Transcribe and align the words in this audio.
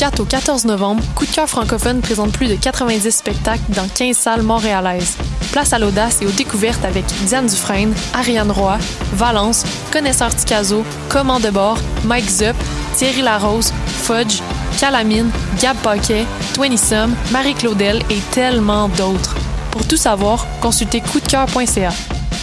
4 0.00 0.20
au 0.20 0.24
14 0.24 0.64
novembre, 0.64 1.02
Coup 1.14 1.26
de 1.26 1.30
cœur 1.30 1.46
francophone 1.46 2.00
présente 2.00 2.32
plus 2.32 2.46
de 2.46 2.54
90 2.54 3.10
spectacles 3.10 3.60
dans 3.68 3.86
15 3.86 4.16
salles 4.16 4.42
montréalaises. 4.42 5.18
Place 5.52 5.74
à 5.74 5.78
l'audace 5.78 6.22
et 6.22 6.26
aux 6.26 6.30
découvertes 6.30 6.86
avec 6.86 7.04
Diane 7.26 7.46
Dufresne, 7.46 7.92
Ariane 8.14 8.50
Roy, 8.50 8.78
Valence, 9.12 9.62
Connaisseur 9.92 10.34
Ticazo, 10.34 10.84
Command 11.10 11.42
de 11.42 11.50
bord, 11.50 11.76
Mike 12.04 12.30
Zup, 12.30 12.56
Thierry 12.96 13.20
Larose, 13.20 13.74
Fudge, 13.86 14.40
Calamine, 14.78 15.30
Gab 15.60 15.76
Paquet, 15.82 16.24
Twenty 16.54 16.78
Sum, 16.78 17.14
Marie 17.30 17.52
Claudel 17.52 17.98
et 18.08 18.20
tellement 18.30 18.88
d'autres. 18.88 19.36
Pour 19.70 19.86
tout 19.86 19.98
savoir, 19.98 20.46
consultez 20.62 21.02
coupdecoeur.ca. 21.02 21.90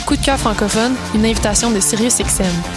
Coup 0.06 0.16
de 0.16 0.24
cœur 0.24 0.38
francophone, 0.38 0.94
une 1.16 1.26
invitation 1.26 1.72
de 1.72 1.80
SiriusXM. 1.80 2.77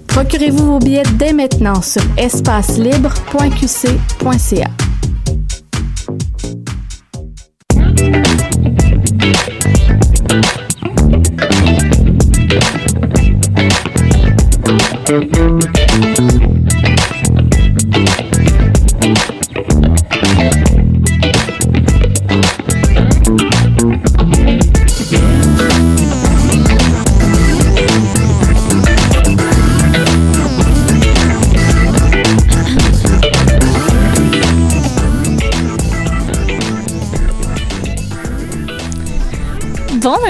Procurez-vous 0.11 0.65
vos 0.65 0.79
billets 0.79 1.03
dès 1.17 1.33
maintenant 1.33 1.81
sur 1.81 2.03
espacelibre.qc.ca. 2.17 4.71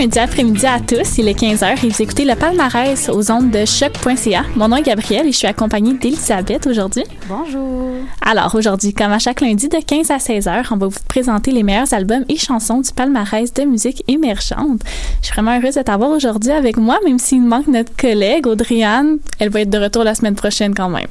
lundi 0.01 0.17
après-midi 0.17 0.65
à 0.65 0.79
tous, 0.79 1.19
il 1.19 1.27
est 1.27 1.39
15h 1.39 1.85
et 1.85 1.87
vous 1.87 2.01
écoutez 2.01 2.25
le 2.25 2.33
palmarès 2.33 3.07
aux 3.09 3.31
ondes 3.31 3.51
de 3.51 3.65
choc.ca. 3.65 4.45
Mon 4.55 4.67
nom 4.67 4.77
est 4.77 4.81
Gabrielle 4.81 5.27
et 5.27 5.31
je 5.31 5.37
suis 5.37 5.45
accompagnée 5.45 5.93
d'Elisabeth 5.93 6.65
aujourd'hui. 6.65 7.03
Bonjour. 7.29 7.97
Alors 8.19 8.55
aujourd'hui, 8.55 8.95
comme 8.95 9.11
à 9.11 9.19
chaque 9.19 9.41
lundi 9.41 9.69
de 9.69 9.77
15 9.77 10.09
à 10.09 10.17
16h, 10.17 10.65
on 10.71 10.77
va 10.77 10.87
vous 10.87 10.99
présenter 11.07 11.51
les 11.51 11.61
meilleurs 11.61 11.93
albums 11.93 12.25
et 12.29 12.35
chansons 12.35 12.79
du 12.79 12.91
palmarès 12.91 13.53
de 13.53 13.61
musique 13.61 14.03
émergente. 14.07 14.81
Je 15.21 15.27
suis 15.27 15.35
vraiment 15.35 15.59
heureuse 15.59 15.75
de 15.75 15.83
t'avoir 15.83 16.09
aujourd'hui 16.09 16.51
avec 16.51 16.77
moi, 16.77 16.97
même 17.05 17.19
s'il 17.19 17.43
manque 17.43 17.67
notre 17.67 17.95
collègue 17.95 18.47
Audriane. 18.47 19.19
Elle 19.37 19.49
va 19.49 19.61
être 19.61 19.69
de 19.69 19.77
retour 19.77 20.03
la 20.03 20.15
semaine 20.15 20.35
prochaine 20.35 20.73
quand 20.73 20.89
même. 20.89 21.09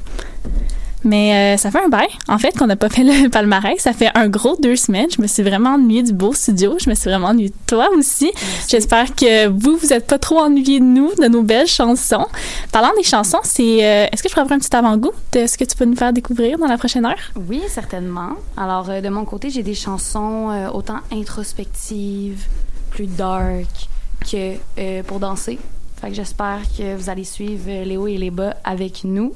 Mais 1.03 1.55
euh, 1.55 1.57
ça 1.57 1.71
fait 1.71 1.83
un 1.83 1.89
bail, 1.89 2.07
en 2.27 2.37
fait, 2.37 2.57
qu'on 2.57 2.67
n'a 2.67 2.75
pas 2.75 2.89
fait 2.89 3.03
le 3.03 3.29
palmarès. 3.31 3.79
Ça 3.79 3.93
fait 3.93 4.09
un 4.15 4.27
gros 4.27 4.55
deux 4.59 4.75
semaines. 4.75 5.07
Je 5.15 5.21
me 5.21 5.27
suis 5.27 5.43
vraiment 5.43 5.71
ennuyée 5.71 6.03
du 6.03 6.13
beau 6.13 6.33
studio. 6.33 6.75
Je 6.79 6.89
me 6.89 6.95
suis 6.95 7.09
vraiment 7.09 7.29
ennuyée 7.29 7.49
de 7.49 7.55
toi 7.67 7.89
aussi. 7.97 8.31
J'espère 8.67 9.15
que 9.15 9.47
vous, 9.47 9.77
vous 9.77 9.93
êtes 9.93 10.07
pas 10.07 10.19
trop 10.19 10.39
ennuyés 10.39 10.79
de 10.79 10.85
nous, 10.85 11.11
de 11.15 11.27
nos 11.27 11.41
belles 11.41 11.67
chansons. 11.67 12.27
Parlant 12.71 12.91
des 12.97 13.03
chansons, 13.03 13.39
c'est 13.43 13.83
euh, 13.83 14.07
est-ce 14.11 14.21
que 14.21 14.29
je 14.29 14.33
pourrais 14.33 14.43
avoir 14.43 14.57
un 14.57 14.59
petit 14.59 14.75
avant-goût 14.75 15.11
de 15.31 15.47
ce 15.47 15.57
que 15.57 15.63
tu 15.63 15.75
peux 15.75 15.85
nous 15.85 15.95
faire 15.95 16.13
découvrir 16.13 16.57
dans 16.59 16.67
la 16.67 16.77
prochaine 16.77 17.05
heure? 17.05 17.31
Oui, 17.49 17.61
certainement. 17.67 18.33
Alors, 18.55 18.89
euh, 18.89 19.01
de 19.01 19.09
mon 19.09 19.25
côté, 19.25 19.49
j'ai 19.49 19.63
des 19.63 19.75
chansons 19.75 20.69
autant 20.73 20.99
introspectives, 21.11 22.45
plus 22.91 23.07
dark 23.07 23.89
que 24.31 25.01
pour 25.03 25.19
danser. 25.19 25.57
Fait 25.99 26.09
que 26.09 26.15
j'espère 26.15 26.61
que 26.77 26.95
vous 26.95 27.09
allez 27.09 27.23
suivre 27.23 27.83
les 27.83 27.97
hauts 27.97 28.07
et 28.07 28.17
les 28.17 28.31
bas 28.31 28.55
avec 28.63 29.03
nous. 29.03 29.33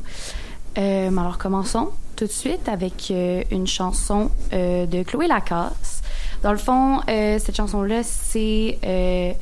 Euh, 0.78 1.18
alors, 1.18 1.38
commençons 1.38 1.90
tout 2.16 2.26
de 2.26 2.32
suite 2.32 2.68
avec 2.70 3.12
euh, 3.12 3.44
une 3.52 3.68
chanson 3.68 4.32
euh, 4.54 4.86
de 4.86 5.04
Chloé 5.04 5.28
Lacasse. 5.28 6.02
Dans 6.44 6.52
le 6.52 6.58
fond, 6.58 7.02
euh, 7.10 7.40
cette 7.40 7.56
chanson-là, 7.56 8.04
c'est 8.04 8.78
euh, 8.86 9.34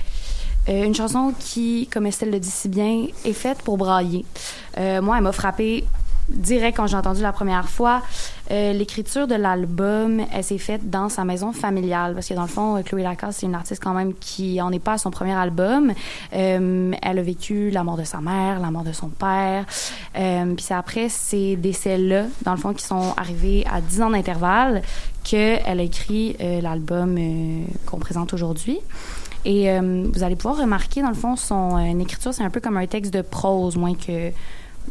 euh, 0.70 0.84
une 0.86 0.96
chanson 0.96 1.34
qui, 1.38 1.88
comme 1.92 2.06
Estelle 2.06 2.32
le 2.32 2.40
dit 2.40 2.50
si 2.50 2.70
bien, 2.70 3.08
est 3.26 3.34
faite 3.34 3.62
pour 3.64 3.78
brailler. 3.78 4.26
Moi, 4.78 5.18
elle 5.18 5.24
m'a 5.24 5.32
frappée 5.32 5.86
direct 6.30 6.78
quand 6.78 6.88
j'ai 6.88 6.98
entendu 6.98 7.22
la 7.22 7.34
première 7.34 7.68
fois. 7.68 8.02
Euh, 8.52 8.74
L'écriture 8.74 9.26
de 9.28 9.36
l'album, 9.36 10.22
elle 10.34 10.44
s'est 10.44 10.58
faite 10.58 10.90
dans 10.90 11.08
sa 11.10 11.24
maison 11.24 11.54
familiale 11.54 12.14
parce 12.14 12.28
que 12.28 12.34
dans 12.34 12.42
le 12.42 12.48
fond, 12.48 12.78
euh, 12.78 12.82
Chloé 12.82 13.04
Lacasse, 13.04 13.38
c'est 13.38 13.46
une 13.46 13.56
artiste 13.56 13.82
quand 13.82 13.94
même 13.94 14.14
qui 14.14 14.62
en 14.62 14.72
est 14.72 14.80
pas 14.80 14.94
à 14.94 14.98
son 14.98 15.12
premier 15.12 15.34
album. 15.34 15.94
Euh, 16.34 16.92
elle 17.02 17.20
a 17.20 17.22
vécu 17.22 17.70
la 17.70 17.84
mort 17.84 17.98
de 17.98 18.04
sa 18.04 18.20
mère, 18.20 18.60
la 18.60 18.70
mort 18.70 18.84
de 18.84 18.92
son 18.92 19.08
père. 19.08 19.66
Euh, 20.18 20.54
Puis 20.56 20.66
c'est 20.66 20.74
après 20.74 21.08
ces 21.10 21.56
décès-là, 21.56 22.26
dans 22.44 22.52
le 22.52 22.58
fond, 22.58 22.74
qui 22.74 22.84
sont 22.84 23.14
arrivés 23.16 23.66
à 23.72 23.80
10 23.80 24.02
ans 24.02 24.10
d'intervalle, 24.10 24.82
qu'elle 25.24 25.80
a 25.80 25.84
écrit 25.84 26.36
euh, 26.42 26.60
l'album 26.60 27.16
euh, 27.18 27.64
qu'on 27.86 27.98
présente 27.98 28.34
aujourd'hui. 28.34 28.80
Et 29.46 29.70
euh, 29.70 30.06
vous 30.14 30.24
allez 30.24 30.36
pouvoir 30.36 30.58
remarquer, 30.58 31.02
dans 31.02 31.10
le 31.10 31.16
fond, 31.16 31.36
son 31.36 31.78
euh, 31.78 32.00
écriture, 32.00 32.34
c'est 32.34 32.44
un 32.44 32.50
peu 32.50 32.60
comme 32.62 32.78
un 32.78 32.88
texte 32.88 33.14
de 33.14 33.22
prose, 33.22 33.76
moins 33.78 33.94
que 33.96 34.32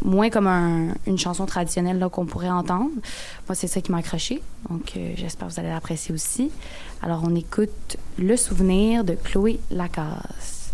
moins 0.04 0.30
comme 0.30 0.46
un- 0.46 0.94
une 1.06 1.18
chanson 1.18 1.46
traditionnelle 1.46 2.04
qu'on 2.10 2.26
pourrait 2.26 2.50
entendre. 2.50 2.90
Moi, 3.48 3.54
c'est 3.54 3.66
ça 3.68 3.80
qui 3.80 3.90
m'a 3.92 3.98
accroché. 3.98 4.42
Donc, 4.70 4.92
euh, 4.96 5.12
j'espère 5.16 5.48
que 5.48 5.52
vous 5.54 5.60
allez 5.60 5.68
l'apprécier 5.70 6.14
aussi. 6.14 6.50
Alors, 7.02 7.22
on 7.24 7.34
écoute 7.34 7.96
Le 8.18 8.36
souvenir 8.36 9.04
de 9.04 9.14
Chloé 9.14 9.58
Lacasse. 9.70 10.72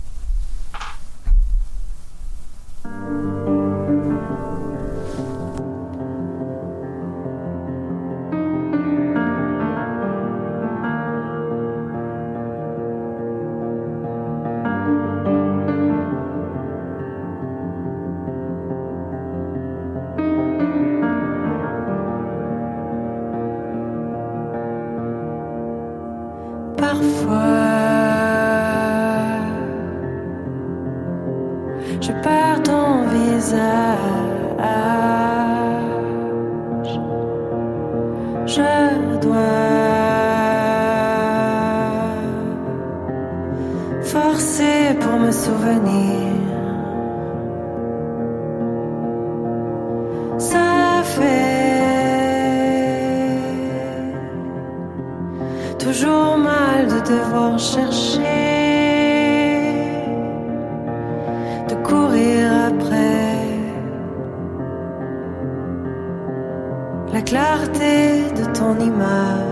La 67.18 67.24
clarté 67.24 68.30
de 68.38 68.44
ton 68.56 68.78
image. 68.78 69.48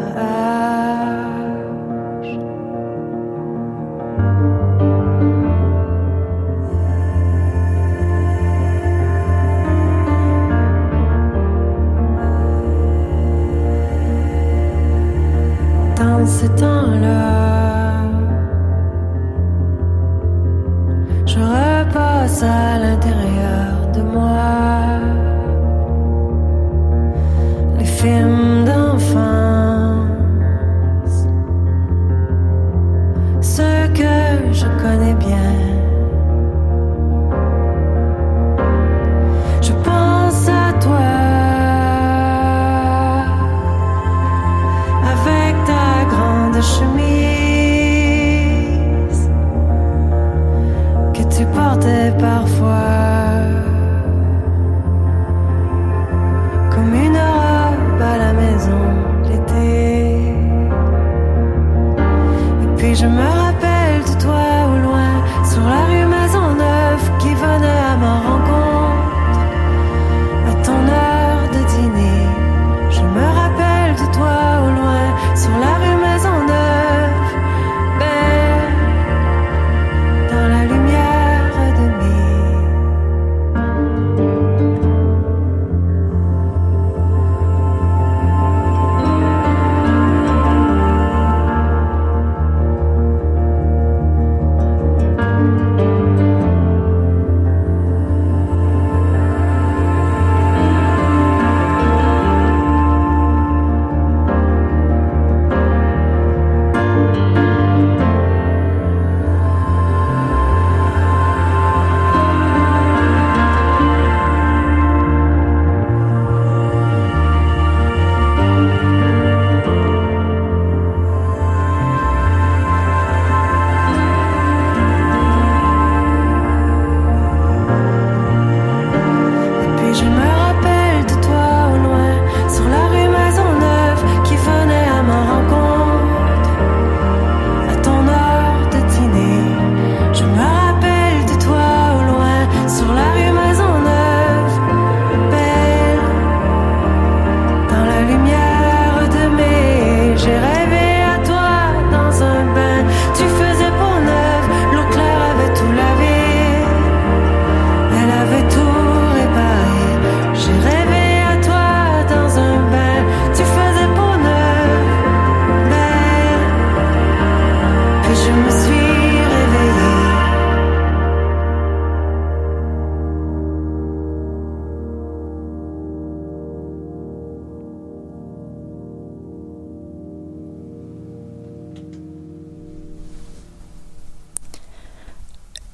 Dans 15.96 16.26
temps-là, 16.60 16.75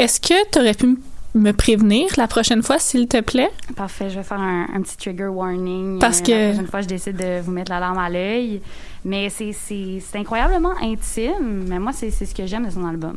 Est-ce 0.02 0.20
que 0.20 0.34
tu 0.50 0.58
aurais 0.58 0.74
pu 0.74 0.98
me 1.34 1.52
prévenir 1.52 2.06
la 2.16 2.26
prochaine 2.26 2.62
fois, 2.62 2.78
s'il 2.78 3.06
te 3.08 3.20
plaît? 3.20 3.50
Parfait, 3.76 4.10
je 4.10 4.16
vais 4.16 4.22
faire 4.24 4.40
un, 4.40 4.66
un 4.74 4.82
petit 4.82 4.96
trigger 4.96 5.26
warning. 5.28 5.98
Parce 5.98 6.20
Euh, 6.20 6.24
que- 6.24 6.32
La 6.32 6.48
prochaine 6.48 6.66
fois, 6.66 6.80
je 6.82 6.88
décide 6.88 7.16
de 7.16 7.40
vous 7.40 7.52
mettre 7.52 7.70
la 7.70 7.80
larme 7.80 7.98
à 7.98 8.10
l'œil. 8.10 8.60
Mais 9.04 9.30
c'est- 9.30 9.54
incroyablement 10.14 10.72
intime. 10.82 11.64
Mais 11.68 11.78
moi, 11.78 11.92
c'est 11.94 12.10
ce 12.10 12.34
que 12.34 12.46
j'aime 12.46 12.66
de 12.66 12.70
son 12.70 12.84
album. 12.86 13.16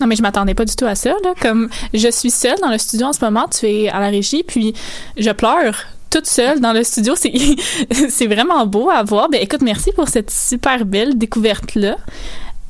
Non, 0.00 0.06
mais 0.06 0.14
je 0.16 0.22
m'attendais 0.22 0.54
pas 0.54 0.66
du 0.66 0.76
tout 0.76 0.84
à 0.84 0.94
ça. 0.94 1.14
Là. 1.24 1.32
Comme 1.40 1.68
je 1.94 2.10
suis 2.10 2.30
seule 2.30 2.58
dans 2.60 2.70
le 2.70 2.76
studio 2.78 3.06
en 3.06 3.12
ce 3.14 3.24
moment, 3.24 3.48
tu 3.48 3.64
es 3.66 3.88
à 3.88 3.98
la 3.98 4.08
régie, 4.08 4.42
puis 4.44 4.74
je 5.16 5.30
pleure 5.30 5.74
toute 6.10 6.26
seule 6.26 6.60
dans 6.60 6.72
le 6.74 6.84
studio. 6.84 7.14
C'est 7.16 7.32
c'est 8.10 8.26
vraiment 8.26 8.66
beau 8.66 8.90
à 8.90 9.02
voir. 9.02 9.28
Ben, 9.30 9.40
écoute, 9.40 9.62
merci 9.62 9.92
pour 9.92 10.08
cette 10.08 10.30
super 10.30 10.84
belle 10.84 11.16
découverte-là. 11.16 11.96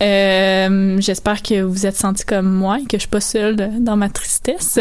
Euh, 0.02 0.96
J'espère 1.00 1.42
que 1.42 1.62
vous 1.62 1.86
êtes 1.86 1.96
senti 1.96 2.24
comme 2.24 2.50
moi 2.52 2.78
et 2.80 2.84
que 2.84 2.96
je 2.96 3.00
suis 3.00 3.08
pas 3.08 3.20
seule 3.20 3.56
dans 3.80 3.96
ma 3.96 4.08
tristesse. 4.08 4.78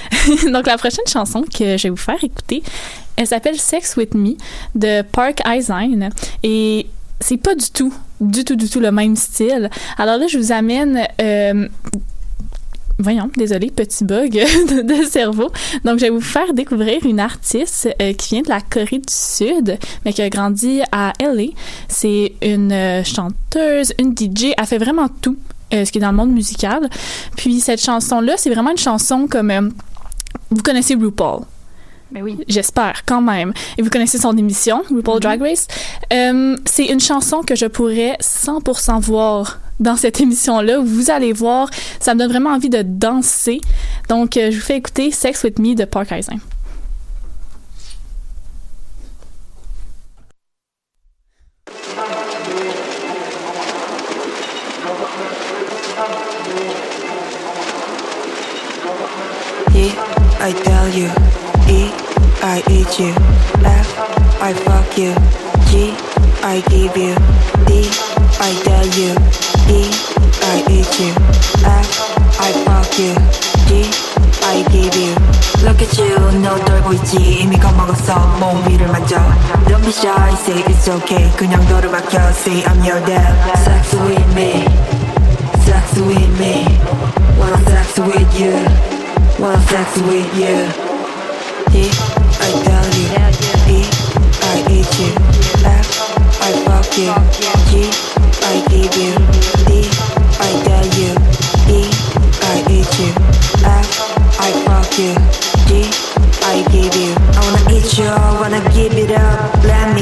Donc, 0.52 0.66
la 0.66 0.76
prochaine 0.76 1.06
chanson 1.06 1.42
que 1.42 1.76
je 1.76 1.84
vais 1.84 1.90
vous 1.90 1.96
faire 1.96 2.22
écouter, 2.22 2.62
elle 3.16 3.26
s'appelle 3.26 3.58
Sex 3.58 3.96
With 3.96 4.14
Me 4.14 4.34
de 4.74 5.02
Park 5.02 5.40
Eisen. 5.46 6.10
Et 6.42 6.86
c'est 7.20 7.36
pas 7.36 7.54
du 7.54 7.70
tout, 7.70 7.94
du 8.20 8.44
tout, 8.44 8.56
du 8.56 8.68
tout 8.68 8.80
le 8.80 8.90
même 8.92 9.16
style. 9.16 9.70
Alors 9.98 10.18
là, 10.18 10.26
je 10.26 10.38
vous 10.38 10.52
amène. 10.52 11.06
euh, 11.20 11.68
Voyons, 12.98 13.30
désolé, 13.36 13.70
petit 13.70 14.04
bug 14.04 14.32
de, 14.32 15.04
cerveau. 15.04 15.50
Donc, 15.84 15.98
je 15.98 16.06
vais 16.06 16.10
vous 16.10 16.22
faire 16.22 16.54
découvrir 16.54 17.04
une 17.04 17.20
artiste 17.20 17.88
euh, 18.00 18.14
qui 18.14 18.34
vient 18.34 18.42
de 18.42 18.48
la 18.48 18.60
Corée 18.62 18.98
du 18.98 19.12
Sud, 19.12 19.78
mais 20.04 20.14
qui 20.14 20.22
a 20.22 20.30
grandi 20.30 20.80
à 20.92 21.12
LA. 21.20 21.48
C'est 21.88 22.32
une 22.40 22.72
euh, 22.72 23.04
chanteuse, 23.04 23.92
une 23.98 24.16
DJ. 24.16 24.54
Elle 24.56 24.66
fait 24.66 24.78
vraiment 24.78 25.08
tout, 25.20 25.36
euh, 25.74 25.84
ce 25.84 25.92
qui 25.92 25.98
est 25.98 26.00
dans 26.00 26.10
le 26.10 26.16
monde 26.16 26.32
musical. 26.32 26.88
Puis, 27.36 27.60
cette 27.60 27.82
chanson-là, 27.82 28.34
c'est 28.38 28.50
vraiment 28.50 28.70
une 28.70 28.78
chanson 28.78 29.26
comme... 29.28 29.50
euh, 29.50 29.68
vous 30.50 30.62
connaissez 30.62 30.94
RuPaul. 30.94 31.42
Ben 32.10 32.22
oui. 32.22 32.38
J'espère, 32.48 33.04
quand 33.04 33.20
même. 33.20 33.52
Et 33.76 33.82
vous 33.82 33.90
connaissez 33.90 34.18
son 34.18 34.36
émission, 34.36 34.82
RuPaul 34.88 35.20
Drag 35.20 35.40
Race. 35.40 35.66
Euh, 36.12 36.56
c'est 36.64 36.86
une 36.86 37.00
chanson 37.00 37.42
que 37.42 37.56
je 37.56 37.66
pourrais 37.66 38.16
100% 38.20 39.00
voir 39.00 39.58
dans 39.80 39.96
cette 39.96 40.20
émission-là. 40.20 40.78
Vous 40.78 41.10
allez 41.10 41.32
voir, 41.32 41.68
ça 42.00 42.14
me 42.14 42.20
donne 42.20 42.30
vraiment 42.30 42.50
envie 42.50 42.70
de 42.70 42.82
danser. 42.82 43.60
Donc, 44.08 44.36
euh, 44.36 44.50
je 44.50 44.56
vous 44.56 44.62
fais 44.62 44.76
écouter 44.76 45.10
Sex 45.10 45.42
With 45.42 45.58
Me 45.58 45.74
de 45.74 45.84
Park 45.84 46.12
Eisen. 46.12 46.38
I 60.38 60.52
tell 60.52 60.88
you. 60.90 61.35
E, 62.35 62.43
I 62.43 62.63
eat 62.69 62.99
you. 62.99 63.13
F, 63.63 63.87
I 64.41 64.53
fuck 64.53 64.97
you. 64.97 65.13
G, 65.69 65.95
I 66.43 66.61
give 66.69 66.95
you. 66.97 67.15
D, 67.67 67.87
I 68.39 68.51
tell 68.65 68.87
you. 68.97 69.11
E, 69.69 69.89
I 70.43 70.63
eat 70.69 70.91
you. 70.99 71.13
F, 71.63 71.87
I 72.39 72.51
fuck 72.65 72.89
you. 72.99 73.13
G, 73.67 73.85
I 74.43 74.63
give 74.71 74.95
you. 74.95 75.15
Look 75.63 75.81
at 75.81 75.95
you, 75.99 76.17
너 76.41 76.57
떨고 76.65 76.91
있지 76.93 77.17
이미 77.17 77.57
겁먹었어 77.59 78.15
몸 78.39 78.67
위를 78.67 78.87
만져 78.87 79.17
Don't 79.67 79.81
be 79.83 79.91
shy, 79.91 80.33
say 80.33 80.63
it's 80.63 80.89
okay 80.89 81.31
그냥 81.37 81.63
너를 81.69 81.89
맡겨 81.91 82.17
Say 82.33 82.63
I'm 82.63 82.83
your 82.83 82.99
dad 83.05 83.31
Sex 83.59 83.93
with 83.93 84.33
me 84.33 84.65
Sex 85.63 85.99
with 86.01 86.39
me 86.39 86.65
Wanna 87.37 87.61
sex 87.69 87.99
with 87.99 88.41
you 88.41 88.57
Wanna 89.37 89.61
sex 89.67 90.01
with 90.01 90.33
you 90.35 90.65
D, 91.69 91.89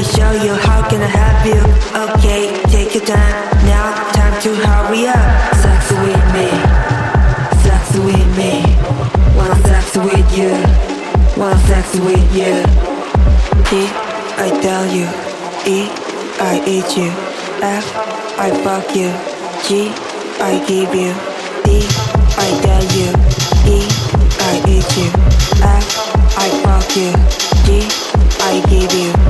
show 0.04 0.32
you 0.32 0.54
how 0.54 0.88
can 0.88 1.00
I 1.00 1.10
help 1.18 1.40
you 1.46 1.60
Okay, 2.04 2.42
take 2.68 2.94
your 2.94 3.04
time 3.04 3.66
Now 3.66 4.12
time 4.12 4.40
to 4.42 4.50
With 11.94 12.34
you. 12.34 12.58
D, 13.70 13.86
I 14.36 14.50
tell 14.60 14.84
you. 14.84 15.06
E, 15.64 15.88
I 16.40 16.60
eat 16.66 16.96
you. 16.96 17.10
F, 17.62 17.86
I 18.36 18.50
fuck 18.64 18.96
you. 18.96 19.10
G, 19.62 19.92
I 20.42 20.58
give 20.66 20.92
you. 20.92 21.14
D, 21.62 21.86
I 22.36 22.50
tell 22.64 22.84
you. 22.98 23.10
E, 23.70 23.86
I 24.40 24.54
eat 24.66 24.96
you. 24.96 25.08
F, 25.62 25.86
I 26.36 26.48
fuck 26.64 26.96
you. 26.96 27.12
G, 27.64 27.86
I 28.40 28.60
give 28.68 28.92
you 28.92 29.23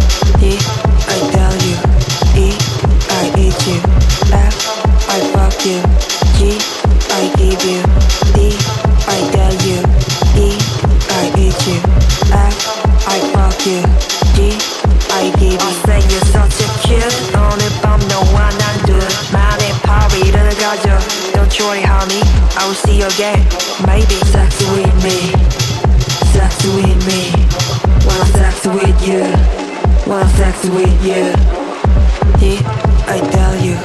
I 33.06 33.20
tell 33.30 33.54
you. 33.56 33.76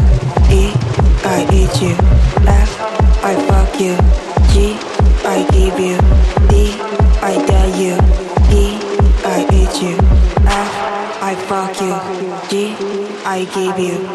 E, 0.49 0.71
I 1.25 1.43
eat 1.51 1.81
you. 1.81 1.95
F, 2.47 2.79
I 3.21 3.35
fuck 3.47 3.79
you. 3.81 3.95
G, 4.53 4.77
I 5.25 5.43
give 5.51 5.77
you. 5.77 5.97
D, 6.47 6.79
I 7.21 7.35
tell 7.45 7.69
you. 7.77 7.97
I 9.25 9.45
eat 9.51 9.81
you. 9.83 9.97
F, 10.47 11.21
I 11.21 11.35
fuck 11.35 11.81
you. 11.81 11.93
G, 12.49 12.75
I 13.25 13.43
give 13.53 13.77
you 13.77 14.08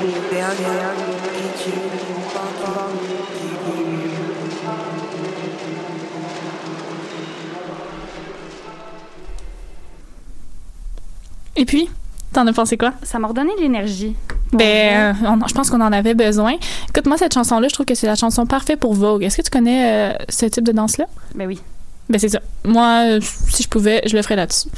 t'en 12.34 12.46
as 12.46 12.52
pensé 12.52 12.76
quoi? 12.76 12.92
Ça 13.02 13.18
m'a 13.18 13.28
redonné 13.28 13.52
de 13.56 13.62
l'énergie. 13.62 14.14
Ben, 14.52 15.14
euh, 15.22 15.26
on- 15.26 15.46
je 15.48 15.54
pense 15.54 15.70
qu'on 15.70 15.80
en 15.80 15.92
avait 15.92 16.14
besoin. 16.14 16.52
Écoute, 16.88 17.06
moi, 17.06 17.16
cette 17.16 17.34
chanson-là, 17.34 17.66
je 17.68 17.74
trouve 17.74 17.86
que 17.86 17.94
c'est 17.94 18.06
la 18.06 18.14
chanson 18.14 18.46
parfaite 18.46 18.78
pour 18.78 18.94
Vogue. 18.94 19.22
Est-ce 19.24 19.38
que 19.38 19.42
tu 19.42 19.50
connais 19.50 20.12
euh, 20.12 20.16
ce 20.28 20.46
type 20.46 20.64
de 20.64 20.72
danse-là? 20.72 21.06
Ben 21.34 21.46
oui. 21.46 21.60
Ben, 22.08 22.18
c'est 22.18 22.28
ça. 22.28 22.40
Moi, 22.64 23.18
si 23.20 23.62
je 23.62 23.68
pouvais, 23.68 24.02
je 24.06 24.14
le 24.16 24.22
ferais 24.22 24.36
là-dessus. 24.36 24.68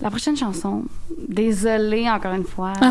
La 0.00 0.10
prochaine 0.10 0.36
chanson, 0.36 0.84
désolée 1.28 2.08
encore 2.08 2.32
une 2.32 2.44
fois, 2.44 2.72
Ah. 2.80 2.90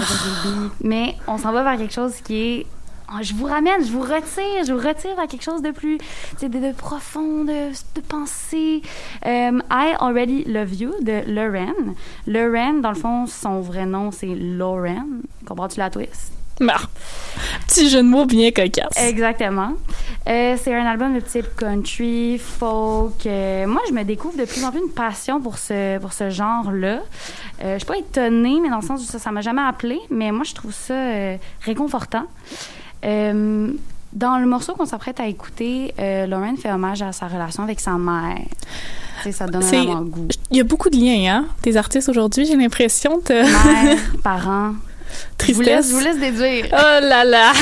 Mais 0.83 1.15
on 1.27 1.37
s'en 1.37 1.51
va 1.53 1.63
vers 1.63 1.77
quelque 1.77 1.93
chose 1.93 2.13
qui 2.23 2.35
est. 2.35 2.65
oh, 3.11 3.17
je 3.21 3.33
vous 3.33 3.45
ramène, 3.45 3.85
je 3.85 3.91
vous 3.91 4.01
retire, 4.01 4.65
je 4.65 4.73
vous 4.73 4.79
retire 4.79 5.15
vers 5.15 5.27
quelque 5.27 5.43
chose 5.43 5.61
de 5.61 5.71
plus, 5.71 5.97
de, 6.41 6.47
de 6.47 6.73
profond, 6.73 7.43
de, 7.43 7.71
de 7.95 8.01
pensée. 8.01 8.81
Euh, 9.25 9.59
I 9.71 9.93
Already 9.99 10.43
Love 10.45 10.73
You 10.73 10.91
de 11.01 11.23
Lauren. 11.27 11.95
Lauren, 12.25 12.81
dans 12.81 12.91
le 12.91 12.95
fond, 12.95 13.25
son 13.25 13.61
vrai 13.61 13.85
nom, 13.85 14.11
c'est 14.11 14.35
Lauren. 14.35 15.05
Comprends-tu 15.45 15.79
la 15.79 15.89
twist? 15.89 16.33
Bah, 16.59 16.77
petit 17.67 17.87
jeu 17.87 17.99
de 18.01 18.07
mots 18.07 18.25
bien 18.25 18.49
cocasse. 18.49 18.97
Exactement. 18.97 19.73
Euh, 20.27 20.57
c'est 20.59 20.73
un 20.73 20.87
album 20.87 21.13
de 21.13 21.19
type 21.19 21.55
country, 21.55 22.39
folk. 22.39 23.27
Euh, 23.27 23.67
moi, 23.67 23.81
je 23.87 23.93
me 23.93 24.03
découvre 24.03 24.37
de 24.39 24.45
plus 24.45 24.65
en 24.65 24.71
plus 24.71 24.79
une 24.79 24.91
passion 24.91 25.39
pour 25.39 25.59
ce, 25.59 25.99
pour 25.99 26.13
ce 26.13 26.31
genre-là. 26.31 27.01
Euh, 27.63 27.73
je 27.73 27.77
suis 27.77 27.85
pas 27.85 27.97
étonnée, 27.97 28.59
mais 28.59 28.69
dans 28.69 28.79
le 28.79 28.85
sens 28.85 29.03
où 29.03 29.05
ça, 29.05 29.19
ça 29.19 29.31
m'a 29.31 29.41
jamais 29.41 29.61
appelé. 29.61 29.99
Mais 30.09 30.31
moi, 30.31 30.43
je 30.43 30.55
trouve 30.55 30.73
ça 30.73 30.95
réconfortant. 31.61 32.25
Euh, 33.05 33.71
dans 34.13 34.37
le 34.39 34.45
morceau 34.45 34.73
qu'on 34.73 34.85
s'apprête 34.85 35.19
à 35.19 35.27
écouter, 35.27 35.93
euh, 35.99 36.25
Lauren 36.27 36.55
fait 36.55 36.71
hommage 36.71 37.01
à 37.01 37.11
sa 37.11 37.27
relation 37.27 37.63
avec 37.63 37.79
sa 37.79 37.97
mère. 37.97 38.37
Tu 39.17 39.23
sais, 39.23 39.31
ça 39.31 39.47
donne 39.47 39.63
un 39.63 39.81
avant-goût. 39.81 40.27
Il 40.51 40.57
y 40.57 40.61
a 40.61 40.63
beaucoup 40.63 40.89
de 40.89 40.97
liens, 40.97 41.33
hein? 41.33 41.45
Tes 41.61 41.75
artistes 41.75 42.09
aujourd'hui, 42.09 42.45
j'ai 42.45 42.55
l'impression 42.55 43.19
de 43.19 43.33
Mère, 43.33 43.99
parents. 44.23 44.73
Je 45.41 45.53
vous, 45.53 45.61
laisse, 45.61 45.87
tristesse. 45.87 45.89
je 45.89 45.93
vous 45.93 46.01
laisse 46.01 46.19
déduire. 46.19 46.67
Oh 46.71 47.01
là 47.01 47.23
là! 47.23 47.53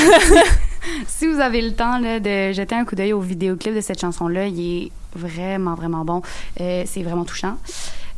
Si 1.08 1.26
vous 1.26 1.40
avez 1.40 1.62
le 1.62 1.72
temps 1.72 1.98
là, 1.98 2.20
de 2.20 2.52
jeter 2.52 2.74
un 2.74 2.84
coup 2.84 2.94
d'œil 2.94 3.12
au 3.12 3.20
vidéoclip 3.20 3.74
de 3.74 3.80
cette 3.80 4.00
chanson-là, 4.00 4.46
il 4.46 4.60
est 4.84 4.92
vraiment, 5.16 5.74
vraiment 5.74 6.04
bon. 6.04 6.22
Euh, 6.60 6.84
c'est 6.86 7.02
vraiment 7.02 7.24
touchant. 7.24 7.56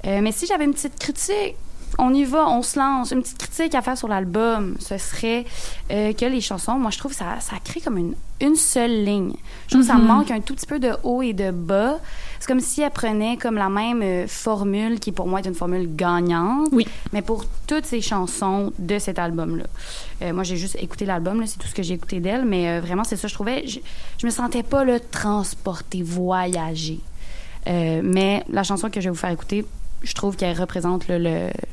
Euh, 0.07 0.21
mais 0.23 0.33
si 0.33 0.47
j'avais 0.47 0.65
une 0.65 0.75
petite 0.75 0.99
critique, 0.99 1.57
on 1.99 2.15
y 2.15 2.25
va, 2.25 2.49
on 2.49 2.63
se 2.63 2.79
lance. 2.79 3.11
Une 3.11 3.23
petite 3.23 3.39
critique 3.39 3.75
à 3.75 3.83
faire 3.83 3.99
sur 3.99 4.09
l'album, 4.09 4.77
ce 4.79 4.97
serait 4.99 5.45
euh, 5.91 6.13
que 6.13 6.25
les 6.25 6.41
chansons, 6.41 6.75
moi, 6.79 6.91
je 6.91 6.99
trouve 6.99 7.11
que 7.13 7.19
ça, 7.19 7.41
ça 7.41 7.57
crée 7.65 7.81
comme 7.81 7.99
une, 7.99 8.15
une 8.41 8.55
seule 8.57 9.05
ligne. 9.05 9.35
Je 9.67 9.71
trouve 9.75 9.81
que 9.83 9.87
ça 9.89 9.95
Mhm. 9.99 10.07
manque 10.07 10.31
un 10.31 10.41
tout 10.41 10.55
petit 10.55 10.67
peu 10.67 10.79
de 10.79 10.93
haut 11.03 11.23
et 11.23 11.33
de 11.33 11.51
bas. 11.51 11.99
C'est 12.39 12.47
comme 12.47 12.61
si 12.61 12.83
elle 12.83 12.91
prenait 12.93 13.37
comme 13.37 13.57
la 13.57 13.69
même 13.69 14.01
euh, 14.03 14.27
formule 14.29 15.01
qui, 15.01 15.11
pour 15.11 15.27
moi, 15.27 15.41
est 15.41 15.47
une 15.49 15.55
formule 15.57 15.89
gagnante. 15.97 16.69
Oui. 16.71 16.87
Mais 17.13 17.21
pour 17.21 17.45
toutes 17.67 17.85
ces 17.85 18.01
chansons 18.01 18.73
de 18.79 18.99
cet 19.01 19.19
album-là. 19.19 19.65
Euh, 20.23 20.33
moi, 20.33 20.45
j'ai 20.45 20.57
juste 20.57 20.77
écouté 20.81 21.05
l'album, 21.05 21.45
c'est 21.47 21.59
tout 21.59 21.67
ce 21.67 21.75
que 21.75 21.83
j'ai 21.83 21.95
écouté 21.95 22.21
d'elle, 22.21 22.45
mais 22.45 22.69
euh, 22.69 22.81
vraiment, 22.81 23.03
c'est 23.03 23.17
ça, 23.17 23.27
je 23.27 23.35
trouvais. 23.35 23.67
Je, 23.67 23.81
je 24.19 24.27
me 24.27 24.31
sentais 24.31 24.63
pas 24.63 24.85
le 24.85 25.01
transporter, 25.01 26.03
voyager. 26.03 27.01
Mais 27.67 28.45
la 28.49 28.63
chanson 28.63 28.89
que 28.89 28.99
je 28.99 29.07
vais 29.09 29.11
vous 29.11 29.17
faire 29.21 29.29
écouter, 29.31 29.63
je 30.03 30.13
trouve 30.15 30.37
qu'elle 30.37 30.59
représente 30.59 31.07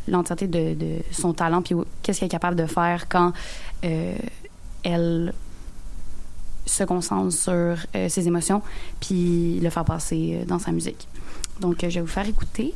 l'entièreté 0.08 0.48
de, 0.48 0.74
de 0.74 0.98
son 1.12 1.34
talent, 1.34 1.62
puis 1.62 1.76
qu'est-ce 2.02 2.20
qu'elle 2.20 2.28
est 2.28 2.30
capable 2.30 2.56
de 2.56 2.66
faire 2.66 3.08
quand 3.08 3.34
euh, 3.84 4.16
elle 4.84 5.34
se 6.66 6.84
concentre 6.84 7.32
sur 7.32 7.52
euh, 7.52 8.10
ses 8.10 8.28
émotions, 8.28 8.62
puis 9.00 9.60
le 9.60 9.70
faire 9.70 9.86
passer 9.86 10.40
euh, 10.42 10.46
dans 10.46 10.60
sa 10.60 10.72
musique. 10.72 11.08
Donc, 11.60 11.78
je 11.82 11.88
vais 11.88 12.02
vous 12.02 12.08
faire 12.08 12.28
écouter 12.28 12.74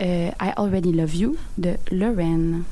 I 0.00 0.32
Already 0.56 0.92
Love 0.92 1.14
You 1.14 1.36
de 1.56 1.76
Lauren. 1.92 2.62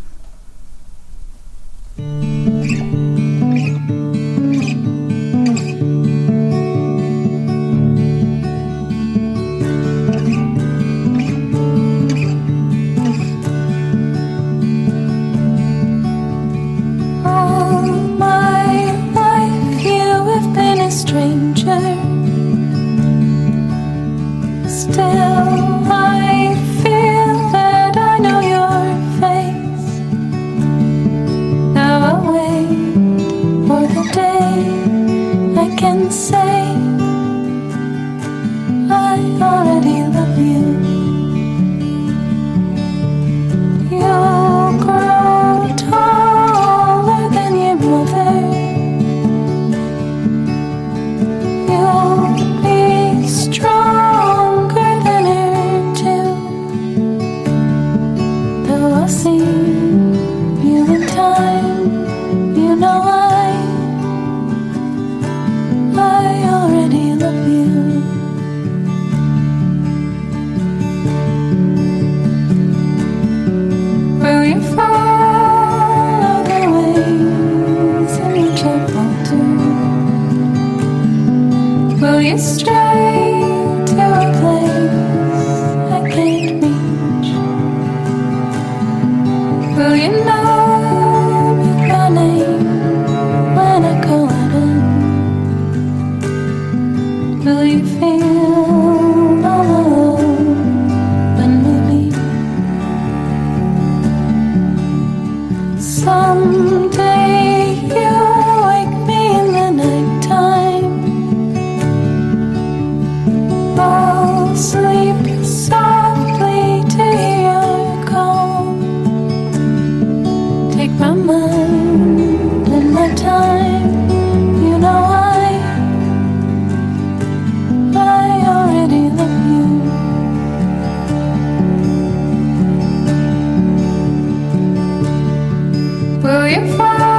Will 136.53 136.61
you 136.61 136.77
follow 136.77 137.13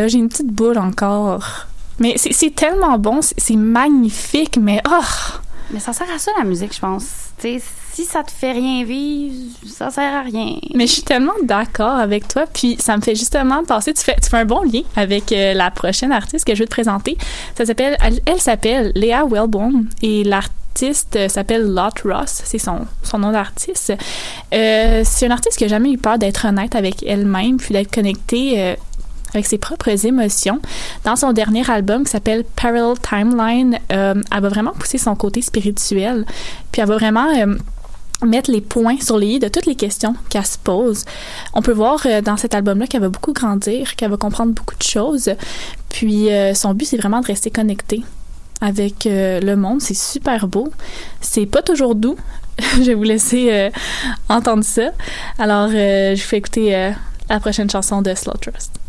là, 0.00 0.08
j'ai 0.08 0.18
une 0.18 0.28
petite 0.28 0.48
boule 0.52 0.78
encore. 0.78 1.66
Mais 1.98 2.14
c'est- 2.16 2.54
tellement 2.54 2.98
bon, 2.98 3.20
c'est 3.22 3.56
magnifique, 3.56 4.56
mais 4.60 4.80
oh! 4.88 5.38
Mais 5.70 5.80
ça 5.80 5.92
sert 5.92 6.06
à 6.14 6.18
ça, 6.18 6.30
la 6.38 6.44
musique, 6.44 6.74
je 6.74 6.80
pense. 6.80 7.04
Tu 7.38 7.58
sais, 7.58 7.62
si 7.92 8.04
ça 8.04 8.22
te 8.24 8.30
fait 8.30 8.52
rien 8.52 8.84
vivre, 8.84 9.34
ça 9.66 9.90
sert 9.90 10.14
à 10.14 10.22
rien. 10.22 10.56
Mais 10.74 10.86
je 10.86 10.92
suis 10.94 11.02
tellement 11.02 11.34
d'accord 11.44 11.96
avec 11.96 12.26
toi, 12.26 12.44
puis 12.52 12.76
ça 12.80 12.96
me 12.96 13.02
fait 13.02 13.14
justement 13.14 13.62
penser, 13.64 13.92
tu 13.92 14.02
fais, 14.02 14.16
tu 14.22 14.28
fais 14.30 14.38
un 14.38 14.44
bon 14.44 14.62
lien 14.62 14.82
avec 14.96 15.30
euh, 15.32 15.52
la 15.54 15.70
prochaine 15.70 16.10
artiste 16.12 16.46
que 16.46 16.54
je 16.54 16.60
vais 16.60 16.66
te 16.66 16.70
présenter. 16.70 17.16
Ça 17.56 17.66
s'appelle, 17.66 17.96
elle, 18.02 18.20
elle 18.26 18.40
s'appelle 18.40 18.92
Léa 18.94 19.24
Wellborn 19.24 19.86
et 20.02 20.24
l'artiste 20.24 21.16
euh, 21.16 21.28
s'appelle 21.28 21.66
Lot 21.66 22.00
Ross, 22.04 22.42
c'est 22.44 22.58
son, 22.58 22.86
son 23.02 23.18
nom 23.18 23.32
d'artiste. 23.32 23.92
Euh, 24.54 25.02
c'est 25.04 25.26
une 25.26 25.32
artiste 25.32 25.58
qui 25.58 25.64
a 25.64 25.68
jamais 25.68 25.92
eu 25.92 25.98
peur 25.98 26.18
d'être 26.18 26.46
honnête 26.46 26.74
avec 26.74 27.02
elle-même, 27.04 27.58
puis 27.58 27.74
d'être 27.74 27.92
connectée 27.94 28.76
avec 29.34 29.46
ses 29.46 29.58
propres 29.58 30.06
émotions. 30.06 30.60
Dans 31.04 31.16
son 31.16 31.32
dernier 31.32 31.68
album 31.70 32.04
qui 32.04 32.10
s'appelle 32.10 32.44
Parallel 32.56 32.98
Timeline, 32.98 33.78
euh, 33.92 34.14
elle 34.34 34.40
va 34.40 34.48
vraiment 34.48 34.72
pousser 34.72 34.98
son 34.98 35.14
côté 35.14 35.42
spirituel, 35.42 36.24
puis 36.72 36.82
elle 36.82 36.88
va 36.88 36.96
vraiment 36.96 37.28
euh, 37.36 37.56
mettre 38.24 38.50
les 38.50 38.60
points 38.60 39.00
sur 39.00 39.18
les 39.18 39.26
i 39.26 39.38
de 39.38 39.48
toutes 39.48 39.66
les 39.66 39.74
questions 39.74 40.14
qu'elle 40.28 40.46
se 40.46 40.58
pose. 40.58 41.04
On 41.54 41.62
peut 41.62 41.72
voir 41.72 42.00
euh, 42.06 42.20
dans 42.20 42.36
cet 42.36 42.54
album-là 42.54 42.86
qu'elle 42.86 43.02
va 43.02 43.08
beaucoup 43.08 43.32
grandir, 43.32 43.96
qu'elle 43.96 44.10
va 44.10 44.16
comprendre 44.16 44.52
beaucoup 44.52 44.76
de 44.76 44.82
choses. 44.82 45.30
Puis 45.88 46.28
son 46.54 46.72
but, 46.72 46.84
c'est 46.84 46.96
vraiment 46.96 47.20
de 47.20 47.26
rester 47.26 47.50
connectée 47.50 48.02
avec 48.60 49.06
le 49.06 49.54
monde. 49.56 49.80
C'est 49.82 49.96
super 49.96 50.46
beau. 50.46 50.68
C'est 51.20 51.46
pas 51.46 51.62
toujours 51.62 51.96
doux. 51.96 52.16
je 52.76 52.82
vais 52.82 52.94
vous 52.94 53.02
laisser 53.02 53.70
entendre 54.28 54.62
ça. 54.62 54.90
Alors, 55.36 55.68
je 55.68 56.14
vous 56.14 56.28
fais 56.28 56.36
écouter 56.36 56.92
la 57.28 57.40
prochaine 57.40 57.68
chanson 57.68 58.02
de 58.02 58.14
Slow 58.14 58.34
Trust. 58.40 58.80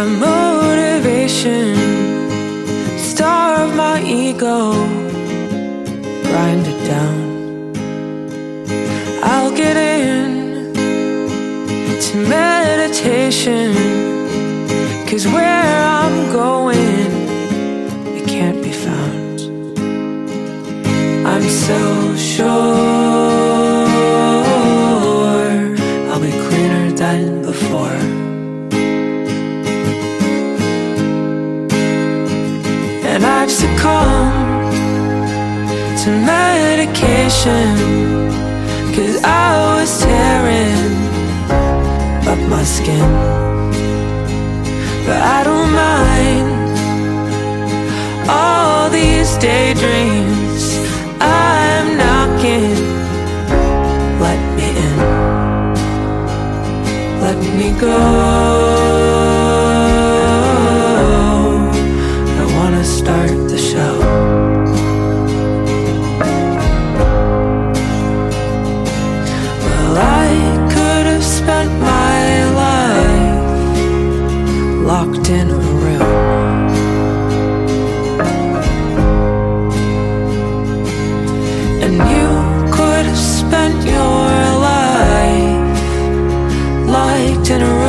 My 0.00 0.06
motivation, 0.06 1.74
starve 2.96 3.74
my 3.76 4.02
ego, 4.02 4.72
grind 6.22 6.66
it 6.66 6.80
down. 6.86 7.20
I'll 9.22 9.54
get 9.54 9.76
in 9.76 10.72
to 12.04 12.16
meditation, 12.16 13.74
cause 15.06 15.26
where 15.26 15.59
Cause 37.30 39.22
I 39.22 39.76
was 39.76 40.00
tearing 40.02 40.90
up 42.26 42.40
my 42.50 42.64
skin. 42.64 43.10
But 45.06 45.22
I 45.22 45.44
don't 45.44 45.72
mind 45.72 46.48
all 48.28 48.90
these 48.90 49.36
daydreams 49.36 50.76
I'm 51.20 51.96
knocking. 51.96 52.74
Let 54.18 54.40
me 54.56 54.68
in. 54.86 54.96
Let 57.22 57.38
me 57.56 57.80
go 57.80 58.29
turn 87.50 87.62
around. 87.62 87.79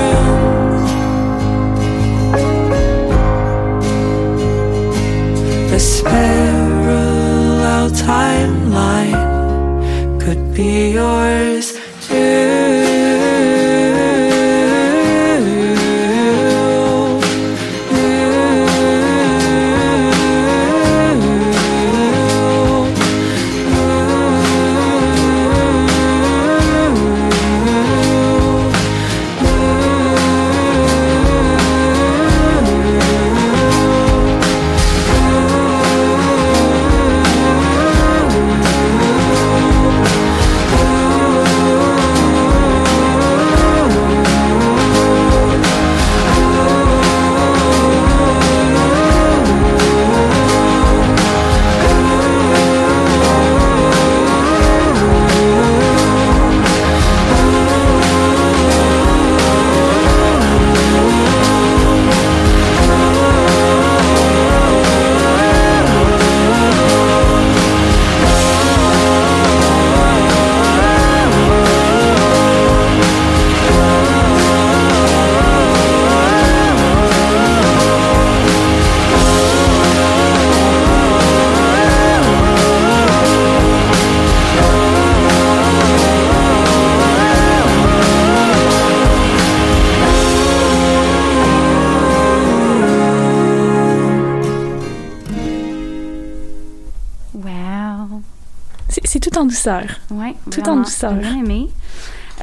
Douceur. 99.65 99.83
Ouais, 100.11 100.35
Tout 100.49 100.67
en 100.69 100.77
douceur. 100.77 101.13
j'ai 101.13 101.19
bien 101.19 101.37
aimé. 101.39 101.69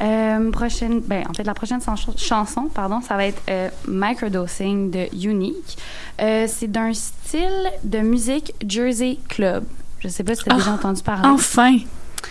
Euh, 0.01 0.49
prochaine, 0.51 1.01
ben, 1.01 1.25
en 1.29 1.33
fait, 1.33 1.43
la 1.43 1.53
prochaine 1.53 1.81
chan- 1.81 1.95
chanson, 2.15 2.69
pardon, 2.73 3.01
ça 3.01 3.17
va 3.17 3.25
être 3.25 3.41
euh, 3.49 3.69
Microdosing 3.87 4.91
de 4.91 5.07
Unique. 5.27 5.77
Euh, 6.21 6.45
c'est 6.47 6.71
d'un 6.71 6.93
style 6.93 7.69
de 7.83 7.99
musique 7.99 8.53
Jersey 8.65 9.17
Club. 9.27 9.65
Je 9.99 10.07
sais 10.07 10.23
pas 10.23 10.35
si 10.35 10.43
tu 10.43 10.49
as 10.49 10.53
Ah, 10.53 10.57
déjà 10.57 10.71
entendu 10.71 11.01
parler. 11.03 11.27
Enfin! 11.27 11.77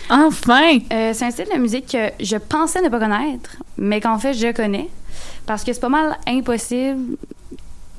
Enfin! 0.09 0.79
C'est 0.89 1.23
un 1.23 1.31
style 1.31 1.47
de 1.53 1.59
musique 1.59 1.91
que 1.91 2.09
je 2.23 2.37
pensais 2.37 2.81
ne 2.81 2.89
pas 2.89 2.99
connaître, 2.99 3.51
mais 3.77 4.01
qu'en 4.01 4.17
fait, 4.17 4.33
je 4.33 4.51
connais. 4.51 4.89
Parce 5.45 5.63
que 5.63 5.71
c'est 5.73 5.79
pas 5.79 5.89
mal 5.89 6.17
impossible, 6.27 7.17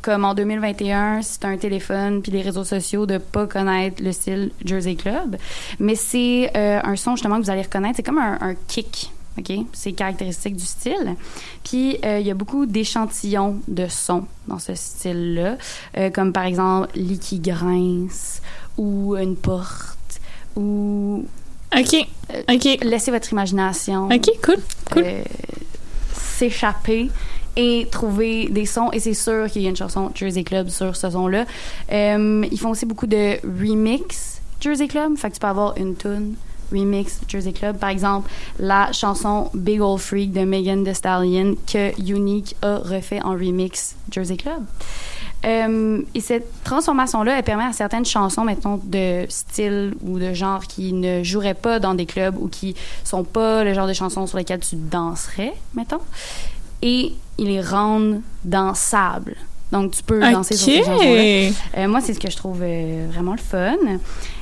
comme 0.03 0.25
en 0.25 0.35
2021, 0.35 1.23
si 1.23 1.39
t'as 1.39 1.49
un 1.49 1.57
téléphone 1.57 2.23
puis 2.23 2.33
les 2.33 2.43
réseaux 2.43 2.65
sociaux, 2.65 3.07
de 3.07 3.19
pas 3.19 3.47
connaître 3.47 4.03
le 4.03 4.13
style 4.13 4.51
Jersey 4.65 4.95
Club. 4.95 5.37
Mais 5.79 5.95
c'est 5.95 6.51
euh, 6.57 6.81
un 6.83 6.97
son, 6.97 7.17
justement, 7.17 7.39
que 7.39 7.45
vous 7.45 7.51
allez 7.51 7.63
reconnaître. 7.63 7.97
C'est 7.97 8.03
comme 8.03 8.19
un, 8.19 8.39
un 8.41 8.55
kick. 8.67 9.13
OK? 9.39 9.53
C'est 9.73 9.93
caractéristique 9.93 10.57
du 10.57 10.65
style. 10.65 11.17
Puis, 11.65 11.99
euh, 12.05 12.19
il 12.19 12.27
y 12.27 12.31
a 12.31 12.35
beaucoup 12.35 12.67
d'échantillons 12.67 13.61
de 13.69 13.87
sons 13.89 14.25
dans 14.49 14.59
ce 14.59 14.75
style-là, 14.75 15.57
euh, 15.97 16.11
comme 16.11 16.33
par 16.33 16.45
exemple 16.45 16.89
lit 16.95 17.19
qui 17.19 17.39
grince 17.39 18.43
ou 18.77 19.17
une 19.17 19.37
porte 19.37 20.21
ou 20.57 21.25
OK. 21.77 22.07
OK. 22.49 22.79
laissez 22.83 23.11
votre 23.11 23.33
imagination 23.33 24.07
OK, 24.07 24.31
cool. 24.43 24.57
Cool. 24.91 25.05
s'échapper 26.13 27.11
et 27.57 27.89
trouver 27.91 28.49
des 28.51 28.67
sons. 28.67 28.91
Et 28.93 29.01
c'est 29.01 29.15
sûr 29.15 29.51
qu'il 29.51 29.63
y 29.63 29.67
a 29.67 29.71
une 29.71 29.77
chanson 29.77 30.11
Jersey 30.15 30.45
Club 30.45 30.69
sur 30.69 30.97
ce 30.97 31.11
son-là. 31.11 31.45
Euh, 31.93 32.45
ils 32.51 32.59
font 32.59 32.71
aussi 32.71 32.87
beaucoup 32.87 33.07
de 33.07 33.37
remix 33.45 34.41
Jersey 34.61 34.89
Club. 34.89 35.17
Fait 35.17 35.29
que 35.29 35.35
tu 35.35 35.41
peux 35.41 35.47
avoir 35.47 35.77
une 35.77 35.97
tune 35.97 36.35
remix 36.73 37.21
Jersey 37.29 37.53
Club. 37.53 37.79
Par 37.79 37.91
exemple, 37.91 38.31
la 38.59 38.93
chanson 38.93 39.51
Big 39.55 39.81
Old 39.81 40.01
Freak 40.01 40.33
de 40.33 40.45
Megan 40.45 40.85
Thee 40.85 40.95
Stallion 40.95 41.57
que 41.67 42.01
Unique 42.01 42.57
a 42.63 42.77
refait 42.79 43.23
en 43.23 43.33
remix 43.33 43.97
Jersey 44.11 44.37
Club. 44.37 44.63
Euh, 45.45 46.03
et 46.15 46.21
cette 46.21 46.63
transformation-là, 46.65 47.39
elle 47.39 47.45
permet 47.45 47.65
à 47.65 47.73
certaines 47.73 48.05
chansons, 48.05 48.45
mettons, 48.45 48.79
de 48.83 49.25
style 49.29 49.95
ou 50.03 50.19
de 50.19 50.35
genre 50.35 50.67
qui 50.67 50.93
ne 50.93 51.23
joueraient 51.23 51.55
pas 51.55 51.79
dans 51.79 51.95
des 51.95 52.07
clubs 52.07 52.37
ou 52.39 52.49
qui 52.49 52.75
sont 53.05 53.25
pas 53.25 53.65
le 53.65 53.73
genre 53.73 53.87
de 53.87 53.95
chansons 53.95 54.27
sur 54.27 54.37
lesquelles 54.37 54.61
tu 54.61 54.77
danserais, 54.77 55.55
mettons. 55.75 56.01
Et 56.83 57.12
ils 57.38 57.47
les 57.47 57.61
rendent 57.61 58.21
dansables. 58.45 59.37
Donc, 59.73 59.93
tu 59.93 60.03
peux 60.03 60.21
danser 60.21 60.57
sur 60.57 60.66
ces 60.66 60.83
chansons-là. 60.83 61.51
Euh, 61.79 61.88
moi, 61.88 62.01
c'est 62.01 62.14
ce 62.14 62.21
que 62.21 62.31
je 62.31 62.37
trouve 62.37 62.61
euh, 62.62 63.07
vraiment 63.11 63.33
le 63.33 63.38
fun. 63.38 63.77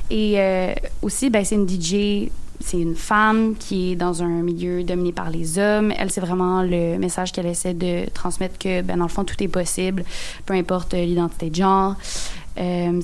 Et 0.09 0.39
euh, 0.39 0.73
aussi, 1.01 1.29
ben, 1.29 1.45
c'est 1.45 1.55
une 1.55 1.69
DJ, 1.69 2.29
c'est 2.59 2.79
une 2.79 2.95
femme 2.95 3.55
qui 3.57 3.91
est 3.91 3.95
dans 3.95 4.23
un 4.23 4.41
milieu 4.41 4.83
dominé 4.83 5.11
par 5.11 5.29
les 5.29 5.59
hommes. 5.59 5.93
Elle, 5.97 6.11
c'est 6.11 6.21
vraiment 6.21 6.63
le 6.63 6.97
message 6.97 7.31
qu'elle 7.31 7.45
essaie 7.45 7.75
de 7.75 8.09
transmettre 8.13 8.57
que, 8.57 8.81
ben, 8.81 8.97
dans 8.97 9.03
le 9.03 9.09
fond, 9.09 9.23
tout 9.23 9.41
est 9.43 9.47
possible, 9.47 10.03
peu 10.45 10.55
importe 10.55 10.93
l'identité 10.93 11.49
de 11.49 11.55
genre. 11.55 11.95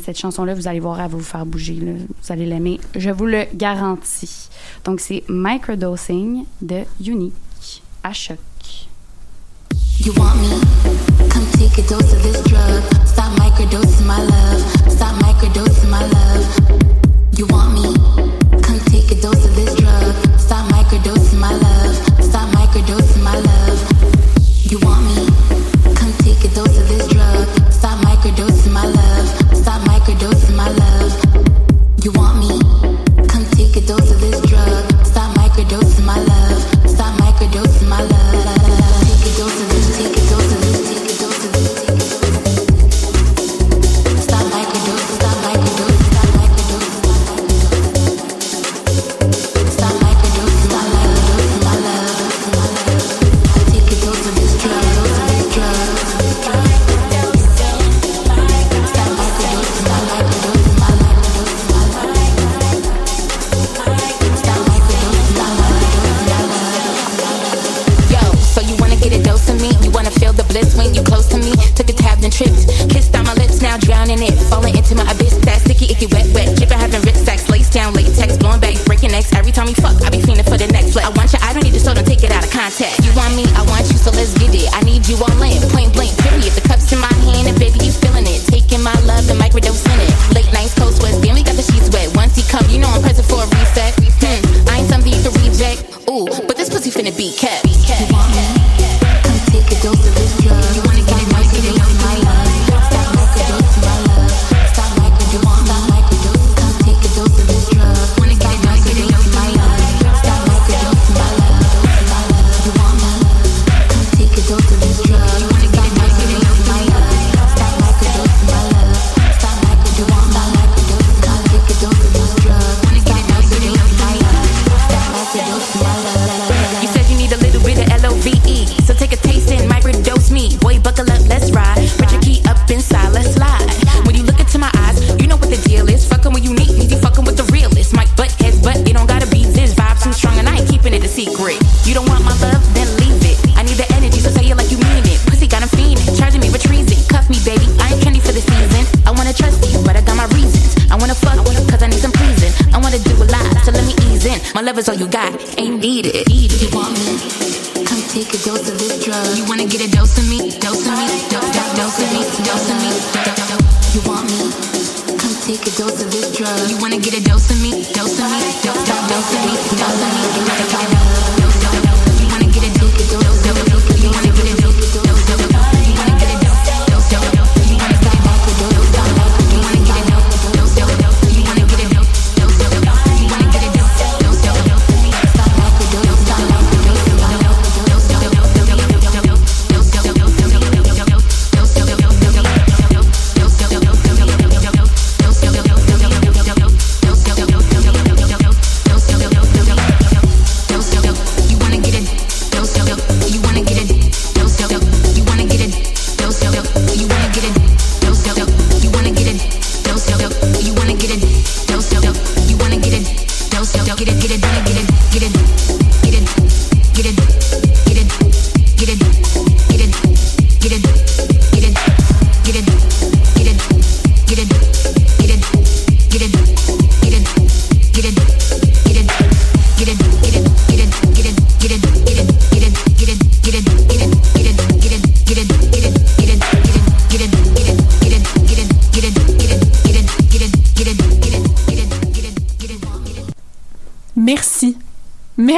Cette 0.03 0.17
chanson-là, 0.17 0.53
vous 0.53 0.67
allez 0.67 0.81
voir, 0.81 0.99
elle 0.99 1.09
va 1.09 1.17
vous 1.17 1.23
faire 1.23 1.45
bouger. 1.45 1.75
là. 1.75 1.93
Vous 1.93 2.33
allez 2.33 2.45
l'aimer. 2.45 2.77
Je 2.93 3.09
vous 3.09 3.25
le 3.25 3.45
garantis. 3.53 4.49
Donc, 4.83 4.99
c'est 4.99 5.23
Microdosing 5.29 6.43
de 6.61 6.81
Unique 7.05 7.83
à 8.03 8.11
choc. 8.11 8.37
Dose 11.87 12.13
of 12.13 12.23
this 12.23 12.41
drug. 12.43 12.83
Stop 13.05 13.31
microdosing 13.39 14.05
my 14.05 14.21
love. 14.21 14.91
Stop 14.91 15.15
microdosing 15.21 15.89
my 15.89 16.05
love. 16.05 17.04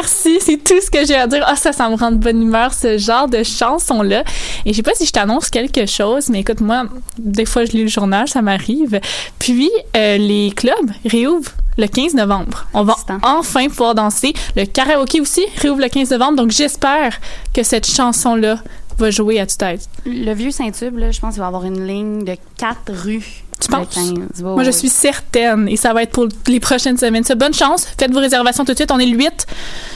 C'est 0.07 0.57
tout 0.63 0.81
ce 0.81 0.89
que 0.89 1.05
j'ai 1.05 1.15
à 1.15 1.27
dire. 1.27 1.43
Ah, 1.45 1.55
ça, 1.55 1.71
ça 1.71 1.89
me 1.89 1.95
rend 1.95 2.11
de 2.11 2.17
bonne 2.17 2.41
humeur, 2.41 2.73
ce 2.73 2.97
genre 2.97 3.27
de 3.27 3.43
chanson-là. 3.43 4.23
Et 4.65 4.71
je 4.71 4.77
sais 4.77 4.83
pas 4.83 4.95
si 4.95 5.05
je 5.05 5.11
t'annonce 5.11 5.49
quelque 5.49 5.85
chose, 5.85 6.29
mais 6.29 6.39
écoute, 6.39 6.61
moi, 6.61 6.83
des 7.17 7.45
fois, 7.45 7.65
je 7.65 7.71
lis 7.71 7.83
le 7.83 7.89
journal, 7.89 8.27
ça 8.27 8.41
m'arrive. 8.41 8.99
Puis, 9.39 9.69
euh, 9.95 10.17
les 10.17 10.51
clubs 10.55 10.91
réouvrent 11.05 11.51
le 11.77 11.87
15 11.87 12.15
novembre. 12.15 12.67
On 12.73 12.83
va 12.83 12.95
enfin 13.21 13.67
pouvoir 13.67 13.93
danser. 13.93 14.33
Le 14.55 14.65
karaoké 14.65 15.21
aussi 15.21 15.45
réouvre 15.61 15.81
le 15.81 15.89
15 15.89 16.11
novembre. 16.11 16.37
Donc, 16.37 16.51
j'espère 16.51 17.19
que 17.53 17.61
cette 17.63 17.87
chanson-là 17.87 18.59
va 18.97 19.11
jouer 19.11 19.39
à 19.39 19.45
tue-tête. 19.45 19.87
Le 20.05 20.33
vieux 20.33 20.51
Saint-Tube, 20.51 20.99
je 21.11 21.19
pense 21.19 21.33
qu'il 21.33 21.41
va 21.41 21.47
avoir 21.47 21.65
une 21.65 21.85
ligne 21.85 22.23
de 22.23 22.35
quatre 22.57 22.91
rues. 22.91 23.43
Tu 23.59 23.67
penses? 23.69 23.87
15. 23.93 24.17
Ouais, 24.39 24.43
Moi, 24.43 24.63
je 24.63 24.71
suis 24.71 24.89
certaine, 24.89 25.67
et 25.67 25.77
ça 25.77 25.93
va 25.93 26.03
être 26.03 26.11
pour 26.11 26.27
les 26.47 26.59
prochaines 26.59 26.97
semaines. 26.97 27.23
Ça, 27.23 27.35
bonne 27.35 27.53
chance. 27.53 27.87
Faites 27.97 28.11
vos 28.11 28.19
réservations 28.19 28.65
tout 28.65 28.73
de 28.73 28.77
suite. 28.77 28.91
On 28.91 28.99
est 28.99 29.05
le 29.05 29.17
8. 29.17 29.45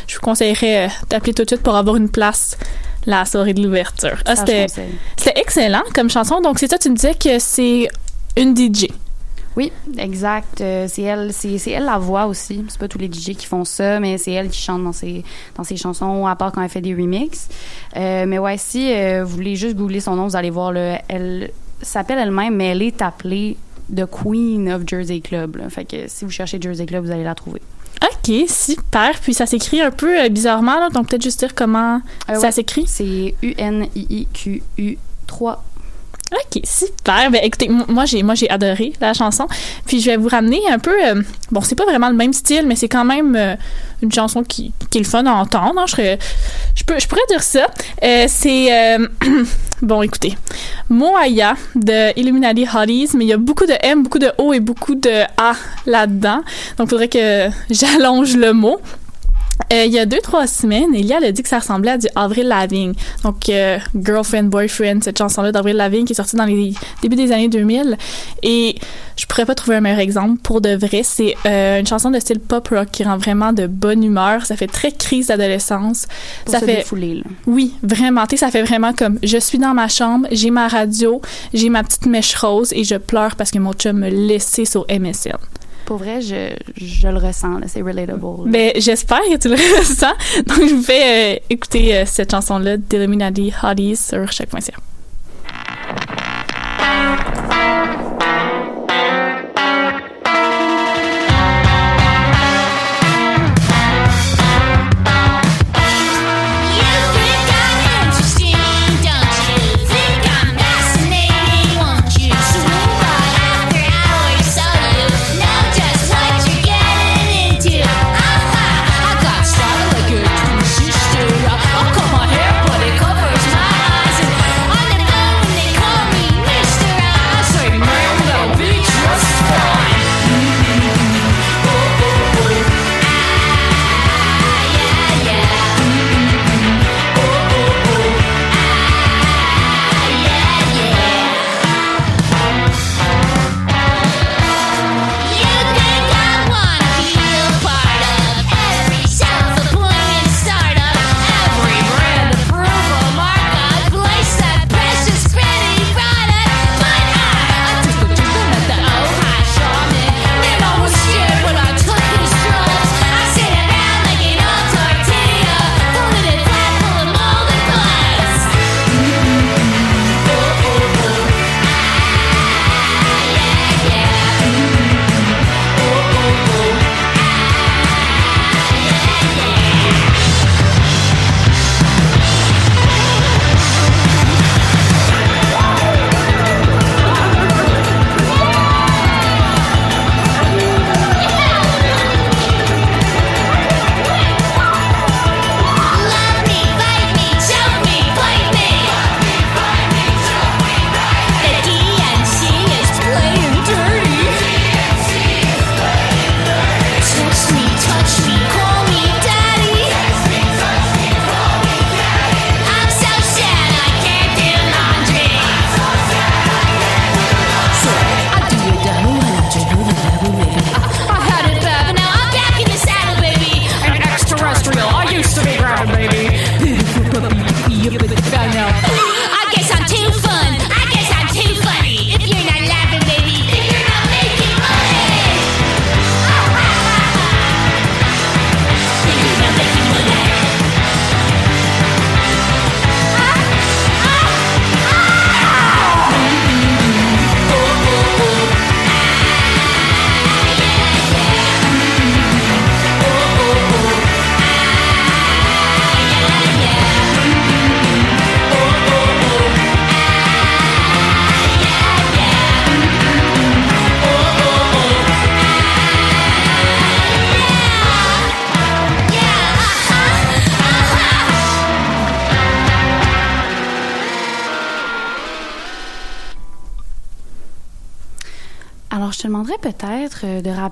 Je 0.08 0.16
vous 0.16 0.22
conseillerais 0.22 0.86
euh, 0.86 0.90
d'appeler 1.10 1.34
tout 1.34 1.44
de 1.44 1.50
suite 1.50 1.62
pour 1.62 1.76
avoir 1.76 1.96
une 1.96 2.10
place 2.10 2.58
la 3.06 3.26
soirée 3.26 3.54
de 3.54 3.64
l'ouverture. 3.64 4.18
Ah, 4.26 4.36
c'était, 4.36 4.68
excellent 5.36 5.84
comme 5.94 6.10
chanson. 6.10 6.42
Donc, 6.42 6.60
c'est 6.60 6.70
ça, 6.70 6.78
tu 6.78 6.90
me 6.90 6.96
disais 6.96 7.16
que 7.16 7.40
c'est 7.40 7.88
une 8.38 8.56
DJ. 8.56 8.88
Oui, 9.58 9.72
exact. 9.98 10.62
Euh, 10.62 10.86
c'est 10.88 11.02
elle, 11.02 11.34
c'est, 11.34 11.58
c'est 11.58 11.72
elle 11.72 11.84
la 11.84 11.98
voix 11.98 12.26
aussi. 12.26 12.64
C'est 12.70 12.80
pas 12.80 12.88
tous 12.88 12.98
les 12.98 13.12
DJ 13.12 13.36
qui 13.36 13.46
font 13.46 13.66
ça, 13.66 14.00
mais 14.00 14.18
c'est 14.18 14.32
elle 14.32 14.50
qui 14.50 14.62
chante 14.62 14.82
dans 14.84 14.94
ses 14.94 15.26
dans 15.58 15.66
ses 15.66 15.76
chansons, 15.76 16.26
à 16.26 16.36
part 16.38 16.54
quand 16.54 16.62
elle 16.62 16.70
fait 16.70 16.82
des 16.82 16.94
remixes. 16.94 17.50
Euh, 17.98 18.26
mais 18.26 18.40
ouais, 18.40 18.58
si 18.58 18.94
euh, 18.94 19.26
vous 19.26 19.36
voulez 19.36 19.58
juste 19.58 19.76
googler 19.76 20.00
son 20.00 20.16
nom, 20.16 20.28
vous 20.28 20.38
allez 20.38 20.52
voir 20.52 20.72
le, 20.72 20.96
elle 21.10 21.52
s'appelle 21.84 22.18
elle-même, 22.20 22.56
mais 22.56 22.68
elle 22.68 22.82
est 22.82 23.02
appelée 23.02 23.58
The 23.96 24.06
Queen 24.06 24.72
of 24.72 24.84
Jersey 24.88 25.20
Club. 25.20 25.58
là. 25.58 25.70
Fait 25.70 25.86
que 25.86 26.08
si 26.08 26.24
vous 26.26 26.32
cherchez 26.32 26.60
Jersey 26.62 26.86
Club, 26.86 27.06
vous 27.06 27.12
allez 27.12 27.24
la 27.24 27.36
trouver. 27.36 27.62
OK, 28.04 28.34
super. 28.48 29.20
Puis 29.22 29.34
ça 29.34 29.46
s'écrit 29.46 29.82
un 29.82 29.92
peu 29.92 30.20
euh, 30.24 30.30
bizarrement, 30.30 30.80
là, 30.80 30.90
donc 30.90 31.08
peut-être 31.10 31.22
juste 31.22 31.40
dire 31.40 31.54
comment 31.54 32.02
Euh, 32.30 32.36
ça 32.36 32.40
ouais. 32.48 32.52
s'écrit. 32.52 32.86
C'est 32.88 33.36
U 33.44 33.54
N 33.58 33.86
I 33.96 34.06
I 34.10 34.28
Q 34.34 34.64
U 34.78 34.98
3. 35.28 35.64
OK, 36.32 36.62
super. 36.64 37.30
Ben 37.30 37.42
écoutez, 37.44 37.70
moi 37.70 38.06
j'ai 38.06 38.24
moi 38.24 38.36
j'ai 38.36 38.50
adoré 38.50 38.94
la 39.02 39.14
chanson. 39.14 39.48
Puis 39.86 40.00
je 40.00 40.12
vais 40.12 40.18
vous 40.18 40.30
ramener 40.30 40.62
un 40.72 40.80
peu 40.80 40.96
euh, 41.06 41.22
bon, 41.52 41.60
c'est 41.62 41.76
pas 41.76 41.84
vraiment 41.86 42.10
le 42.10 42.16
même 42.16 42.32
style, 42.32 42.66
mais 42.68 42.76
c'est 42.78 42.88
quand 42.88 43.04
même 43.04 43.36
euh, 43.36 43.56
une 44.02 44.12
chanson 44.12 44.42
qui, 44.44 44.72
qui 44.90 45.00
est 45.00 45.02
le 45.02 45.08
fun 45.08 45.26
à 45.26 45.34
entendre. 45.34 45.80
hein. 45.82 45.86
Je 45.88 46.16
je 46.76 46.84
peux 46.86 46.98
je 47.00 47.08
pourrais 47.08 47.22
dire 47.30 47.44
ça. 47.44 47.68
Euh, 48.04 48.26
c'est 48.30 48.98
bon, 49.82 50.02
écoutez. 50.04 50.38
Moaya 50.90 51.56
de 51.76 52.18
Illuminati 52.18 52.66
Hotties, 52.74 53.10
mais 53.16 53.26
il 53.26 53.30
y 53.30 53.34
a 53.34 53.38
beaucoup 53.38 53.66
de 53.66 53.74
M, 53.82 54.04
beaucoup 54.04 54.20
de 54.20 54.32
O 54.38 54.54
et 54.54 54.60
beaucoup 54.62 54.96
de 54.96 55.24
A 55.38 55.54
là-dedans. 55.86 56.44
Donc 56.78 56.88
il 56.88 56.90
faudrait 56.90 57.08
que 57.10 57.50
j'allonge 57.70 58.38
le 58.38 58.54
mot. 58.54 58.80
Euh, 59.72 59.86
il 59.86 59.92
y 59.92 60.00
a 60.00 60.06
deux, 60.06 60.20
trois 60.22 60.48
semaines, 60.48 60.94
Elia 60.94 61.18
a 61.18 61.32
dit 61.32 61.44
que 61.44 61.50
ça 61.50 61.60
ressemblait 61.60 61.92
à 61.92 61.98
du 61.98 62.08
Avril 62.16 62.48
Lavigne. 62.48 62.94
Donc, 63.24 63.50
euh, 63.50 63.78
Girlfriend, 63.96 64.44
Boyfriend, 64.44 65.00
cette 65.02 65.18
chanson-là 65.18 65.52
d'Avril 65.52 65.78
Lavigne 65.78 66.06
qui 66.06 66.14
est 66.14 66.16
sortie 66.16 66.36
dans 66.36 66.46
les 66.46 66.74
débuts 67.02 67.16
des 67.16 67.32
années 67.32 67.48
2000. 67.48 67.98
Et 68.44 68.76
je 69.16 69.26
pourrais 69.26 69.46
pas 69.46 69.56
trouver 69.56 69.78
un 69.78 69.82
meilleur 69.82 70.00
exemple 70.00 70.42
pour 70.42 70.62
de 70.62 70.76
vrai. 70.76 71.02
C'est 71.04 71.36
euh, 71.46 71.80
une 71.80 71.88
chanson 71.88 72.12
de 72.12 72.20
style 72.20 72.40
pop 72.40 72.68
rock 72.70 72.90
qui 72.92 73.04
rend 73.04 73.18
vraiment 73.18 73.54
de 73.54 73.68
bonne 73.68 74.04
humeur. 74.04 74.46
Ça 74.46 74.56
fait 74.56 74.68
très 74.68 74.92
crise 74.92 75.28
d'adolescence. 75.28 76.08
Ça 76.46 76.60
se 76.60 76.66
fait 76.66 76.78
défouler, 76.78 77.16
là. 77.16 77.24
oui, 77.48 77.74
vraiment. 77.84 78.26
Tu 78.26 78.32
sais, 78.32 78.46
ça 78.46 78.52
fait 78.52 78.64
vraiment 78.64 78.94
comme 78.94 79.20
je 79.24 79.38
suis 79.38 79.58
dans 79.58 79.74
ma 79.74 79.88
chambre, 79.88 80.28
j'ai 80.32 80.52
ma 80.52 80.68
radio, 80.68 81.22
j'ai 81.54 81.70
ma 81.70 81.84
petite 81.84 82.08
mèche 82.08 82.36
rose 82.36 82.74
et 82.74 82.84
je 82.84 82.96
pleure 82.96 83.36
parce 83.36 83.52
que 83.52 83.60
mon 83.60 83.74
chum 83.74 84.00
me 84.00 84.10
laissé 84.10 84.66
sur 84.66 84.86
MSN. 84.90 85.38
Pour 85.86 85.98
vrai, 85.98 86.22
je, 86.22 86.54
je 86.78 87.08
le 87.08 87.18
ressens. 87.18 87.60
C'est 87.68 87.82
relatable. 87.82 88.22
là. 88.22 88.44
Ben, 88.46 88.72
j'espère 88.78 89.22
que 89.22 89.38
tu 89.38 89.50
le 89.50 89.56
ressens. 89.80 90.14
Donc, 90.46 90.68
je 90.70 90.76
vous 90.76 90.84
fais 90.84 91.36
euh, 91.36 91.40
écouter 91.50 91.96
euh, 91.98 92.04
cette 92.06 92.32
chanson-là 92.32 92.78
d'Illuminati 92.78 93.52
Hotties 93.64 93.98
sur 93.98 94.32
chaque.ca. 94.32 94.74
You 97.34 97.41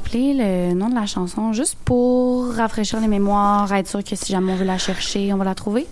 rappeler 0.09 0.33
le 0.33 0.73
nom 0.73 0.89
de 0.89 0.95
la 0.95 1.05
chanson 1.05 1.53
juste 1.53 1.77
pour 1.85 2.53
rafraîchir 2.55 2.99
les 2.99 3.07
mémoires, 3.07 3.71
être 3.73 3.87
sûr 3.87 4.03
que 4.03 4.15
si 4.15 4.31
jamais 4.31 4.51
on 4.53 4.55
veut 4.55 4.65
la 4.65 4.77
chercher, 4.77 5.31
on 5.33 5.37
va 5.37 5.45
la 5.45 5.55
trouver. 5.55 5.85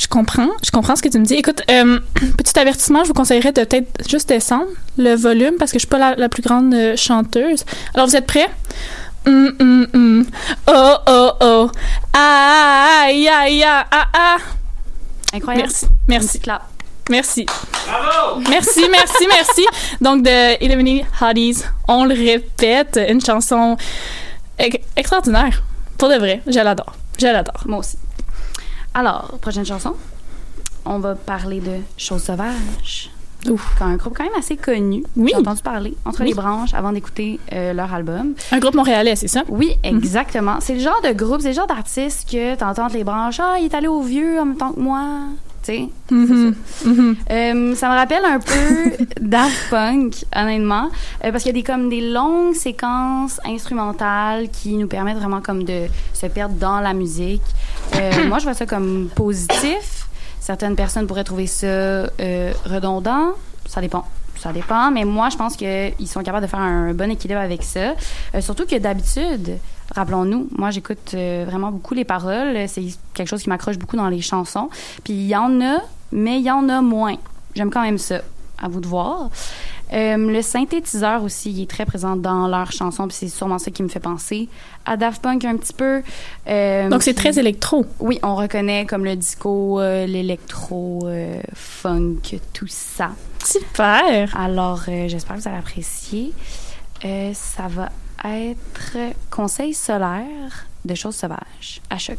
Je 0.00 0.06
comprends, 0.06 0.48
je 0.64 0.70
comprends 0.70 0.96
ce 0.96 1.02
que 1.02 1.08
tu 1.08 1.18
me 1.18 1.24
dis. 1.26 1.34
Écoute, 1.34 1.60
euh, 1.70 2.00
petit 2.38 2.58
avertissement, 2.58 3.02
je 3.02 3.08
vous 3.08 3.14
conseillerais 3.14 3.52
de 3.52 3.62
peut-être 3.62 4.08
juste 4.08 4.28
descendre 4.28 4.68
le 4.96 5.14
volume 5.14 5.56
parce 5.58 5.72
que 5.72 5.78
je 5.78 5.80
suis 5.80 5.88
pas 5.88 5.98
la, 5.98 6.14
la 6.16 6.28
plus 6.30 6.42
grande 6.42 6.72
euh, 6.72 6.96
chanteuse. 6.96 7.64
Alors, 7.94 8.06
vous 8.06 8.16
êtes 8.16 8.26
prêts? 8.26 8.48
Hum, 9.26 9.52
hum, 9.60 9.86
hum. 9.92 10.26
Oh, 10.66 10.94
oh, 11.06 11.30
oh. 11.40 11.70
Ah, 12.14 13.02
aïe, 13.04 13.28
aïe, 13.28 13.62
aïe, 13.62 13.84
ah, 13.90 14.06
ah. 14.14 14.36
Incroyable. 15.34 15.68
Merci, 15.68 15.86
merci, 16.08 16.40
merci. 17.10 17.46
Bravo! 17.86 18.40
Merci, 18.48 18.82
merci, 18.90 19.26
merci. 19.28 19.66
Donc, 20.00 20.22
de 20.22 20.62
Illuminati 20.64 21.04
Hotties, 21.20 21.64
on 21.88 22.04
le 22.04 22.14
répète, 22.14 22.98
une 23.08 23.20
chanson 23.24 23.76
ex- 24.58 24.84
extraordinaire. 24.96 25.62
Pour 25.98 26.08
de 26.08 26.14
vrai, 26.14 26.40
je 26.46 26.60
l'adore. 26.60 26.94
Je 27.18 27.26
l'adore. 27.26 27.62
Moi 27.66 27.78
aussi. 27.78 27.98
Alors, 28.94 29.38
prochaine 29.40 29.64
chanson. 29.66 29.94
On 30.84 30.98
va 30.98 31.14
parler 31.14 31.60
de 31.60 31.76
Choses 31.96 32.22
sauvages. 32.24 33.10
Ouf. 33.48 33.74
Un 33.80 33.96
groupe 33.96 34.14
quand 34.16 34.24
même 34.24 34.32
assez 34.38 34.56
connu. 34.56 35.02
Oui. 35.16 35.30
J'ai 35.32 35.40
entendu 35.40 35.62
parler 35.62 35.94
entre 36.04 36.20
Oui. 36.20 36.28
les 36.28 36.34
branches 36.34 36.74
avant 36.74 36.92
d'écouter 36.92 37.38
euh, 37.52 37.72
leur 37.72 37.92
album. 37.94 38.34
Un 38.52 38.58
groupe 38.58 38.74
montréalais, 38.74 39.16
c'est 39.16 39.28
ça? 39.28 39.42
Oui, 39.48 39.76
exactement. 39.82 40.56
C'est 40.60 40.74
le 40.74 40.80
genre 40.80 41.00
de 41.02 41.12
groupe, 41.12 41.40
c'est 41.40 41.48
le 41.48 41.54
genre 41.54 41.66
d'artiste 41.66 42.28
que 42.30 42.54
t'entends 42.54 42.84
entre 42.86 42.96
les 42.96 43.04
branches. 43.04 43.40
Ah, 43.40 43.56
il 43.58 43.64
est 43.66 43.74
allé 43.74 43.86
au 43.88 44.02
vieux 44.02 44.38
en 44.40 44.44
même 44.46 44.56
temps 44.56 44.72
que 44.72 44.80
moi. 44.80 45.00
Mhm. 46.10 46.54
Mhm. 46.84 47.16
euh, 47.30 47.74
ça 47.74 47.88
me 47.88 47.94
rappelle 47.94 48.24
un 48.24 48.40
peu 48.40 49.04
Daft 49.20 49.70
Punk, 49.70 50.24
honnêtement, 50.34 50.90
euh, 51.24 51.30
parce 51.30 51.42
qu'il 51.42 51.54
y 51.54 51.58
a 51.58 51.60
des 51.60 51.62
comme 51.62 51.88
des 51.88 52.00
longues 52.10 52.54
séquences 52.54 53.40
instrumentales 53.44 54.48
qui 54.50 54.76
nous 54.76 54.88
permettent 54.88 55.18
vraiment 55.18 55.40
comme 55.40 55.64
de 55.64 55.86
se 56.12 56.26
perdre 56.26 56.54
dans 56.56 56.80
la 56.80 56.92
musique. 56.92 57.42
Euh, 57.96 58.26
moi, 58.28 58.38
je 58.38 58.44
vois 58.44 58.54
ça 58.54 58.66
comme 58.66 59.08
positif. 59.14 60.06
Certaines 60.40 60.76
personnes 60.76 61.06
pourraient 61.06 61.24
trouver 61.24 61.46
ça 61.46 62.04
redondant. 62.64 63.32
Ça 63.66 63.80
dépend. 63.80 64.04
Ça 64.40 64.54
dépend, 64.54 64.90
mais 64.90 65.04
moi, 65.04 65.28
je 65.28 65.36
pense 65.36 65.54
qu'ils 65.54 66.08
sont 66.08 66.22
capables 66.22 66.46
de 66.46 66.50
faire 66.50 66.60
un 66.60 66.94
bon 66.94 67.10
équilibre 67.10 67.40
avec 67.40 67.62
ça. 67.62 67.94
Euh, 68.34 68.40
surtout 68.40 68.64
que 68.64 68.76
d'habitude, 68.76 69.58
rappelons-nous, 69.94 70.48
moi, 70.56 70.70
j'écoute 70.70 71.12
euh, 71.14 71.44
vraiment 71.48 71.70
beaucoup 71.70 71.94
les 71.94 72.04
paroles. 72.04 72.56
C'est 72.68 72.84
quelque 73.14 73.28
chose 73.28 73.42
qui 73.42 73.48
m'accroche 73.48 73.78
beaucoup 73.78 73.96
dans 73.96 74.08
les 74.08 74.20
chansons. 74.20 74.70
Puis 75.04 75.12
il 75.14 75.26
y 75.26 75.36
en 75.36 75.60
a, 75.60 75.78
mais 76.12 76.38
il 76.38 76.44
y 76.44 76.50
en 76.50 76.68
a 76.68 76.80
moins. 76.80 77.16
J'aime 77.54 77.70
quand 77.70 77.82
même 77.82 77.98
ça. 77.98 78.20
À 78.62 78.68
vous 78.68 78.80
de 78.80 78.86
voir. 78.86 79.30
Euh, 79.92 80.16
le 80.16 80.42
synthétiseur 80.42 81.24
aussi, 81.24 81.50
il 81.50 81.62
est 81.62 81.70
très 81.70 81.84
présent 81.84 82.14
dans 82.14 82.46
leurs 82.46 82.70
chansons, 82.72 83.08
puis 83.08 83.16
c'est 83.18 83.28
sûrement 83.28 83.58
ça 83.58 83.70
qui 83.70 83.82
me 83.82 83.88
fait 83.88 84.00
penser 84.00 84.48
à 84.84 84.96
Daft 84.96 85.20
Punk 85.22 85.44
un 85.44 85.56
petit 85.56 85.72
peu. 85.72 86.02
Euh, 86.46 86.88
Donc, 86.88 87.02
c'est 87.02 87.14
très 87.14 87.38
électro. 87.38 87.84
oui, 87.98 88.18
on 88.22 88.36
reconnaît 88.36 88.86
comme 88.86 89.04
le 89.04 89.16
disco, 89.16 89.80
euh, 89.80 90.06
l'électro, 90.06 91.08
funk, 91.54 92.38
tout 92.52 92.68
ça. 92.68 93.10
Super! 93.44 94.36
Alors, 94.36 94.82
j'espère 95.06 95.36
que 95.36 95.40
vous 95.40 95.48
allez 95.48 95.58
apprécier. 95.58 96.32
Ça 97.02 97.66
va 97.68 97.88
être 98.24 98.96
Conseil 99.30 99.74
solaire 99.74 100.66
de 100.84 100.94
choses 100.94 101.16
sauvages 101.16 101.80
à 101.88 101.98
choc. 101.98 102.18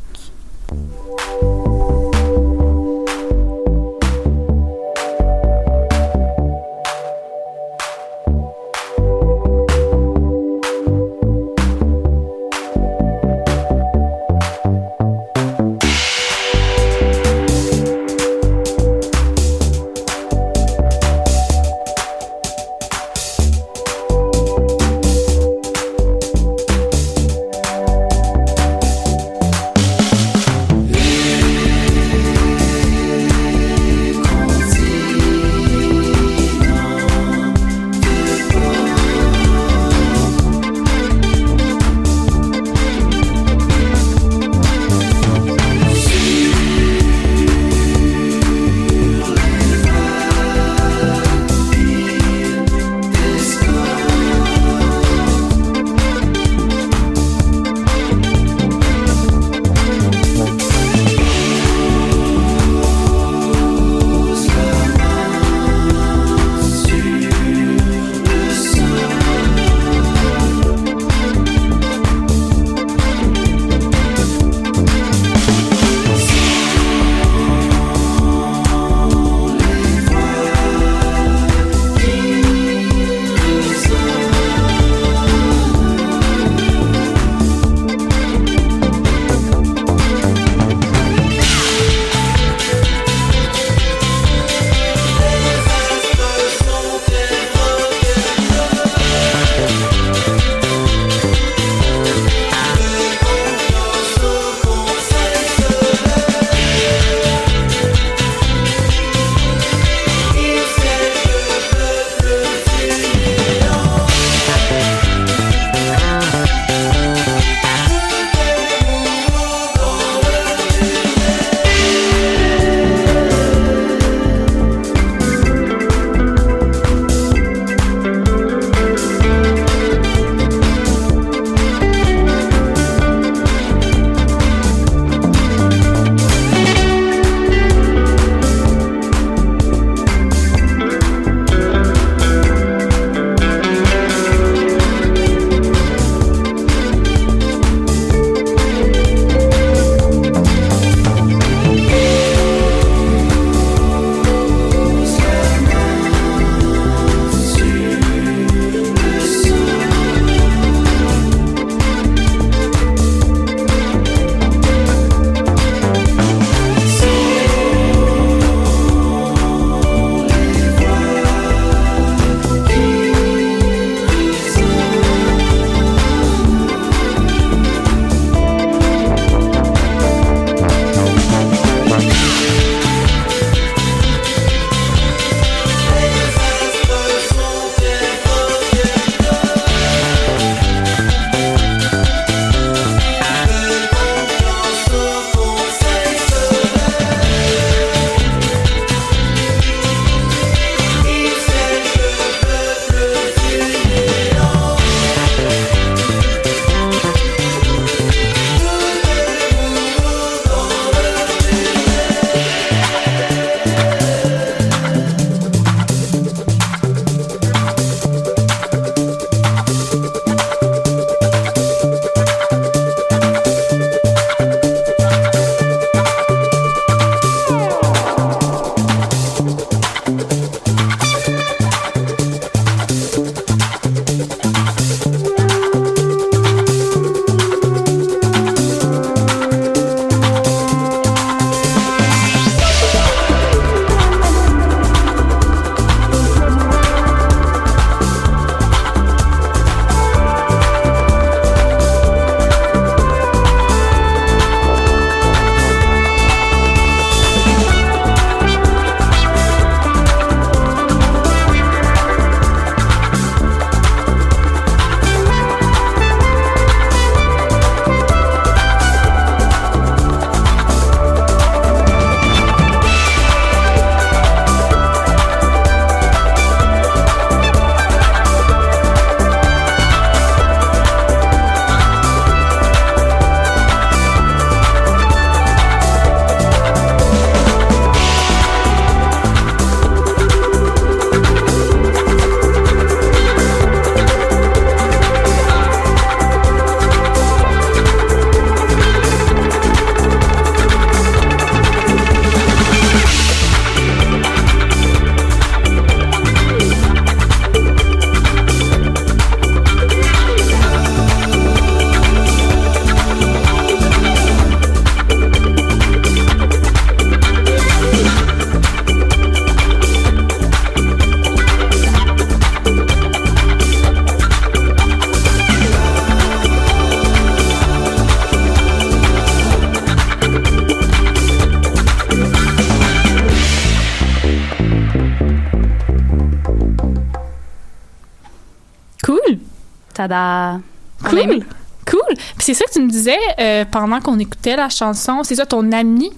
Tada. 340.07 340.59
Cool. 341.03 341.43
Cool. 341.89 342.15
Puis 342.15 342.45
c'est 342.45 342.53
ça 342.53 342.65
que 342.65 342.71
tu 342.71 342.81
me 342.81 342.89
disais 342.89 343.17
euh, 343.39 343.65
pendant 343.69 343.99
qu'on 343.99 344.17
écoutait 344.19 344.55
la 344.55 344.69
chanson. 344.69 345.21
C'est 345.23 345.35
ça, 345.35 345.45
ton 345.45 345.71
ami 345.71 346.11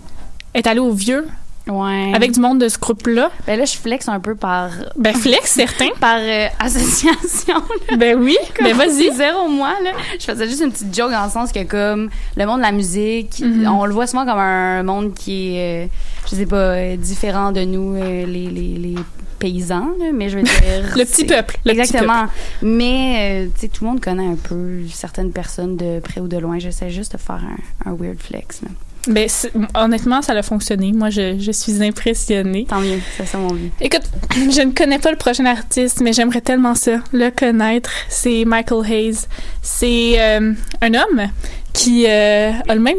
est 0.53 0.67
allé 0.67 0.79
au 0.79 0.91
vieux 0.91 1.27
Ouais. 1.65 2.11
avec 2.13 2.33
du 2.33 2.41
monde 2.41 2.59
de 2.59 2.67
ce 2.67 2.77
groupe-là? 2.77 3.31
Ben 3.47 3.57
là, 3.57 3.63
je 3.63 3.77
flex 3.77 4.09
un 4.09 4.19
peu 4.19 4.35
par 4.35 4.69
Ben, 4.97 5.13
flex, 5.15 5.49
certain. 5.49 5.87
par 5.97 6.17
euh, 6.19 6.47
association. 6.59 7.55
là. 7.89 7.95
Ben 7.95 8.17
oui. 8.21 8.35
Ben, 8.61 8.75
vas-y. 8.75 9.09
zéro 9.15 9.47
moi 9.47 9.71
là. 9.81 9.91
Je 10.19 10.25
faisais 10.25 10.45
juste 10.49 10.61
une 10.61 10.73
petite 10.73 10.93
joke 10.93 11.11
dans 11.11 11.23
le 11.23 11.29
sens 11.31 11.53
que 11.53 11.63
comme 11.63 12.09
le 12.35 12.45
monde 12.45 12.57
de 12.57 12.63
la 12.63 12.73
musique, 12.73 13.39
Mhm. 13.39 13.65
on 13.67 13.85
le 13.85 13.93
voit 13.93 14.07
souvent 14.07 14.25
comme 14.25 14.39
un 14.39 14.83
monde 14.83 15.13
qui 15.13 15.55
est, 15.55 15.85
euh, 15.85 15.87
je 16.33 16.39
sais 16.39 16.45
pas, 16.45 16.55
euh, 16.55 16.95
différent 16.97 17.51
de 17.51 17.61
nous 17.61 17.95
euh, 17.95 18.25
les, 18.25 18.47
les, 18.47 18.77
les 18.77 18.95
paysans, 19.39 19.91
là, 19.99 20.11
mais 20.13 20.29
je 20.29 20.37
veux 20.37 20.43
dire 20.43 20.53
Le 20.95 21.03
petit 21.05 21.25
peuple. 21.25 21.57
Le 21.65 21.71
petit 21.71 21.81
Exactement. 21.81 22.25
Mais 22.61 23.45
euh, 23.45 23.49
tu 23.53 23.61
sais, 23.61 23.67
tout 23.67 23.83
le 23.83 23.91
monde 23.91 24.01
connaît 24.01 24.27
un 24.27 24.35
peu 24.35 24.81
certaines 24.91 25.31
personnes 25.31 25.77
de 25.77 25.99
près 25.99 26.21
ou 26.21 26.27
de 26.27 26.37
loin. 26.37 26.59
J'essaie 26.59 26.89
juste 26.89 27.13
de 27.13 27.17
faire 27.17 27.41
un, 27.85 27.91
un 27.91 27.95
weird 27.95 28.19
flex. 28.19 28.61
là. 28.61 28.69
Ben, 29.07 29.27
honnêtement, 29.75 30.21
ça 30.21 30.31
a 30.31 30.41
fonctionné. 30.41 30.93
Moi, 30.93 31.09
je, 31.09 31.37
je 31.37 31.51
suis 31.51 31.83
impressionnée. 31.83 32.65
Tant 32.69 32.79
mieux, 32.79 32.99
c'est 33.17 33.25
ça 33.25 33.37
mon 33.37 33.53
but. 33.53 33.71
Écoute, 33.81 34.03
je 34.33 34.61
ne 34.61 34.71
connais 34.71 34.99
pas 34.99 35.11
le 35.11 35.17
prochain 35.17 35.45
artiste, 35.45 35.99
mais 36.01 36.13
j'aimerais 36.13 36.39
tellement 36.39 36.73
ça, 36.73 36.99
le 37.11 37.29
connaître. 37.29 37.89
C'est 38.07 38.45
Michael 38.45 38.89
Hayes. 38.89 39.27
C'est 39.61 40.15
euh, 40.21 40.53
un 40.81 40.93
homme 40.93 41.27
qui 41.73 42.05
euh, 42.07 42.51
a 42.65 42.75
le 42.75 42.79
même... 42.79 42.97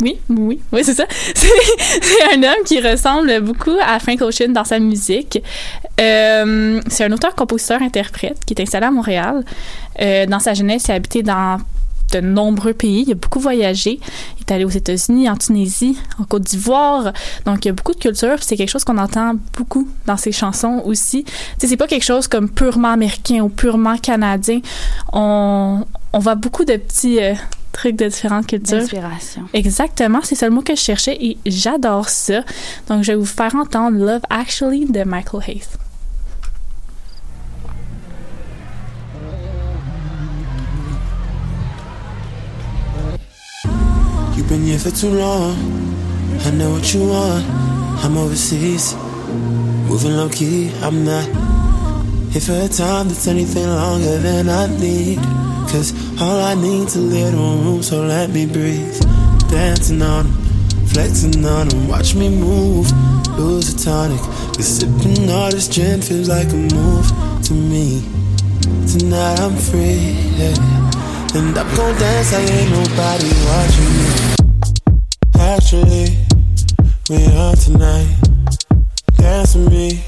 Oui, 0.00 0.18
oui, 0.30 0.60
oui, 0.72 0.84
c'est 0.84 0.94
ça. 0.94 1.04
C'est 1.34 2.34
un 2.34 2.42
homme 2.42 2.64
qui 2.64 2.80
ressemble 2.80 3.40
beaucoup 3.40 3.76
à 3.86 3.98
Frank 3.98 4.20
Ocean 4.22 4.48
dans 4.48 4.64
sa 4.64 4.78
musique. 4.78 5.42
Euh, 6.00 6.80
c'est 6.88 7.04
un 7.04 7.12
auteur, 7.12 7.34
compositeur, 7.34 7.82
interprète 7.82 8.38
qui 8.46 8.54
est 8.54 8.62
installé 8.62 8.86
à 8.86 8.90
Montréal. 8.90 9.44
Euh, 10.00 10.26
dans 10.26 10.38
sa 10.38 10.54
jeunesse, 10.54 10.84
il 10.88 10.92
a 10.92 10.94
habité 10.94 11.22
dans 11.22 11.58
de 12.12 12.20
nombreux 12.20 12.72
pays. 12.72 13.04
Il 13.06 13.12
a 13.12 13.14
beaucoup 13.14 13.40
voyagé. 13.40 14.00
Il 14.36 14.40
est 14.40 14.52
allé 14.52 14.64
aux 14.64 14.70
États-Unis, 14.70 15.28
en 15.28 15.36
Tunisie, 15.36 15.96
en 16.18 16.24
Côte 16.24 16.42
d'Ivoire. 16.42 17.12
Donc, 17.44 17.64
il 17.64 17.68
y 17.68 17.70
a 17.70 17.72
beaucoup 17.72 17.92
de 17.92 17.98
culture. 17.98 18.36
C'est 18.40 18.56
quelque 18.56 18.68
chose 18.68 18.84
qu'on 18.84 18.98
entend 18.98 19.34
beaucoup 19.56 19.88
dans 20.06 20.16
ses 20.16 20.32
chansons 20.32 20.82
aussi. 20.84 21.24
C'est 21.58 21.76
pas 21.76 21.86
quelque 21.86 22.04
chose 22.04 22.28
comme 22.28 22.48
purement 22.48 22.88
américain 22.88 23.40
ou 23.40 23.48
purement 23.48 23.96
canadien. 23.96 24.60
On, 25.12 25.84
on 26.12 26.18
voit 26.18 26.34
beaucoup 26.34 26.64
de 26.64 26.76
petits 26.76 27.20
euh, 27.20 27.34
trucs 27.80 27.96
de 27.96 28.08
différentes 28.08 28.46
cultures. 28.46 28.78
D'inspiration. 28.78 29.42
Exactement, 29.54 30.20
c'est 30.22 30.34
ça 30.34 30.46
le 30.46 30.54
mot 30.54 30.60
que 30.60 30.74
je 30.74 30.80
cherchais 30.80 31.16
et 31.18 31.38
j'adore 31.46 32.10
ça. 32.10 32.42
Donc, 32.88 33.02
je 33.02 33.12
vais 33.12 33.18
vous 33.18 33.24
faire 33.24 33.54
entendre 33.54 33.96
Love 33.96 34.20
Actually 34.28 34.84
de 34.84 35.02
Michael 35.02 35.40
Hayes. 35.46 35.68
You've 44.36 44.48
been 44.48 44.64
here 44.66 44.78
for 44.78 44.90
too 44.90 45.08
long. 45.08 45.54
I 46.44 46.50
know 46.50 46.72
what 46.72 46.92
you 46.92 47.00
want. 47.00 47.44
I'm 48.02 48.16
overseas, 48.18 48.94
moving 49.88 50.16
low 50.16 50.28
key. 50.28 50.70
I'm 50.82 51.04
not 51.04 51.59
for 52.38 52.52
a 52.52 52.68
time 52.68 53.08
that's 53.08 53.26
anything 53.26 53.66
longer 53.66 54.18
than 54.18 54.48
I 54.48 54.66
need. 54.78 55.18
Cause 55.68 55.92
all 56.20 56.38
I 56.38 56.54
need's 56.54 56.94
a 56.94 57.00
little 57.00 57.56
room, 57.58 57.82
so 57.82 58.04
let 58.04 58.30
me 58.30 58.46
breathe. 58.46 59.00
Dancing 59.50 60.00
on 60.00 60.26
'em, 60.26 60.86
flexing 60.86 61.44
on 61.44 61.68
'em, 61.72 61.88
watch 61.88 62.14
me 62.14 62.28
move. 62.28 62.86
Lose 63.36 63.74
a 63.74 63.76
tonic, 63.84 64.20
cause 64.54 64.68
sipping 64.78 65.28
all 65.30 65.50
this 65.50 65.66
gin 65.66 66.00
feels 66.02 66.28
like 66.28 66.50
a 66.52 66.56
move 66.56 67.06
to 67.46 67.52
me. 67.54 68.02
Tonight 68.86 69.40
I'm 69.40 69.56
free, 69.56 70.14
yeah. 70.38 70.54
and 71.34 71.56
I'm 71.58 71.76
gon' 71.76 71.94
dance 71.98 72.32
like 72.32 72.50
ain't 72.50 72.70
nobody 72.70 73.30
watching 73.50 73.92
me. 73.98 74.08
Actually, 75.38 76.16
we 77.08 77.26
on 77.36 77.56
tonight. 77.56 78.08
Dance 79.16 79.54
with 79.54 79.70
me, 79.70 80.02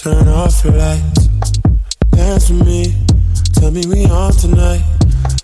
turn 0.00 0.28
off 0.28 0.62
the 0.62 0.72
lights. 0.72 1.28
Dance 2.16 2.48
with 2.48 2.64
me, 2.64 2.96
tell 3.52 3.70
me 3.70 3.82
we 3.84 4.06
on 4.06 4.32
tonight. 4.32 4.80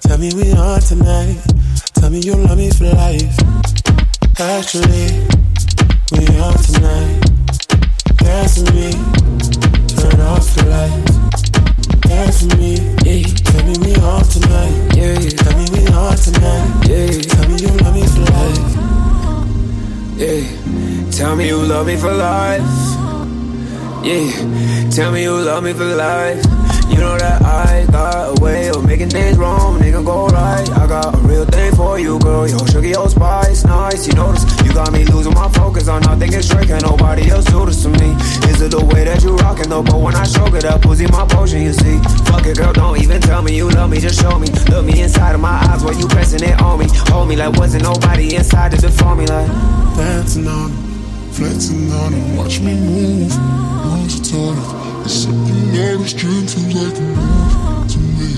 Tell 0.01 0.17
me 0.17 0.33
we 0.33 0.51
on 0.53 0.81
tonight. 0.81 1.37
Tell 1.93 2.09
me 2.09 2.21
you 2.21 2.37
love 2.37 2.57
me 2.57 2.71
for 2.71 2.89
life. 2.89 3.37
Actually, 4.41 5.13
we 6.17 6.25
on 6.41 6.57
tonight. 6.57 7.21
Dance 8.17 8.57
with 8.57 8.73
me, 8.73 8.93
turn 9.93 10.21
off 10.25 10.49
the 10.57 10.65
lights. 10.73 11.13
Dance 12.09 12.43
with 12.45 12.57
me. 12.57 12.81
Tell 13.45 13.63
me 13.69 13.77
we 13.85 13.93
on 14.01 14.25
tonight. 14.25 14.73
Tell 15.37 15.53
me 15.59 15.67
we 15.69 15.85
on 15.93 16.17
tonight. 16.17 16.81
Tell 17.29 17.45
me 17.45 17.57
you 17.61 17.77
love 17.85 17.93
me 17.93 18.07
for 18.09 18.25
life. 18.33 18.73
Yeah, 20.17 21.11
tell 21.11 21.37
me 21.37 21.45
you 21.47 21.59
love 21.61 21.87
me 21.87 21.97
for 21.97 22.15
life. 22.15 23.06
Yeah, 24.07 24.89
tell 24.91 25.11
me 25.11 25.25
you 25.25 25.33
love 25.33 25.65
me 25.65 25.73
for 25.73 25.85
life. 25.85 26.39
You 26.89 26.95
know 27.03 27.19
that 27.19 27.43
I 27.43 27.91
got 27.91 28.39
a 28.39 28.41
way 28.41 28.69
of 28.69 28.87
making 28.87 29.11
things 29.11 29.37
wrong, 29.37 29.81
nigga 29.81 30.05
go 30.05 30.29
right. 30.29 30.63
I 30.79 30.87
got 30.87 31.13
a 31.13 31.19
real 31.27 31.45
thing 31.45 31.75
for 31.75 31.99
you, 31.99 32.17
girl. 32.21 32.47
Yo, 32.47 32.57
sugar, 32.67 32.87
yo, 32.87 33.09
spice, 33.09 33.65
nice. 33.65 34.07
You 34.07 34.15
notice 34.15 34.45
you 34.65 34.73
got 34.73 34.93
me 34.93 35.05
losing 35.07 35.35
my 35.35 35.49
focus 35.49 35.89
on 35.89 36.03
not 36.03 36.21
thinking 36.21 36.41
straight. 36.41 36.69
Can 36.69 36.83
nobody 36.83 37.29
else 37.33 37.47
do 37.47 37.67
this 37.67 37.83
to 37.83 37.89
me? 37.89 38.15
Is 38.47 38.63
it 38.63 38.71
the 38.71 38.85
way 38.95 39.03
that 39.03 39.25
you 39.25 39.35
rockin' 39.39 39.71
though? 39.71 39.83
But 39.83 39.99
when 39.99 40.15
I 40.15 40.23
show 40.23 40.47
it 40.55 40.65
up, 40.65 40.83
pussy 40.83 41.09
my 41.09 41.27
potion, 41.27 41.63
you 41.63 41.73
see. 41.73 41.99
Fuck 42.31 42.47
it, 42.47 42.59
girl, 42.59 42.73
don't 42.73 43.03
even 43.03 43.21
tell 43.21 43.43
me 43.43 43.57
you 43.57 43.69
love 43.71 43.91
me, 43.91 43.99
just 43.99 44.21
show 44.23 44.39
me. 44.39 44.47
Look 44.71 44.87
me 44.87 45.03
inside 45.03 45.35
of 45.35 45.41
my 45.41 45.59
eyes 45.67 45.83
while 45.83 45.99
you 45.99 46.07
pressing 46.07 46.45
it 46.49 46.63
on 46.63 46.79
me. 46.79 46.87
Hold 47.11 47.29
me 47.29 47.35
like 47.35 47.59
wasn't 47.59 47.83
nobody 47.83 48.37
inside 48.37 48.71
to 48.71 48.77
deform 48.79 49.19
me 49.19 49.27
like. 49.27 49.51
On 49.99 50.23
'em, 50.47 50.86
flexing 51.37 51.93
on 51.93 52.15
'em, 52.15 52.37
watch 52.37 52.61
me 52.61 52.73
move. 52.75 53.33
Lose 53.85 54.19
a 54.19 54.23
tonic. 54.25 54.65
It's 55.05 55.15
something 55.23 55.69
all 55.79 55.99
this 55.99 56.15
dream 56.15 56.47
like 56.47 56.97
a 56.97 57.07
move 57.17 57.89
to 57.93 57.99
me. 58.19 58.33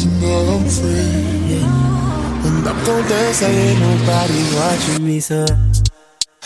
Tonight 0.00 0.48
I'm 0.54 0.64
free, 0.76 1.20
yeah. 1.50 2.46
and 2.46 2.66
I'm 2.66 2.84
gon' 2.86 3.06
dance 3.06 3.42
like 3.42 3.52
ain't 3.52 3.80
nobody 3.80 4.40
watching 4.56 5.04
me, 5.06 5.20
son. 5.20 5.72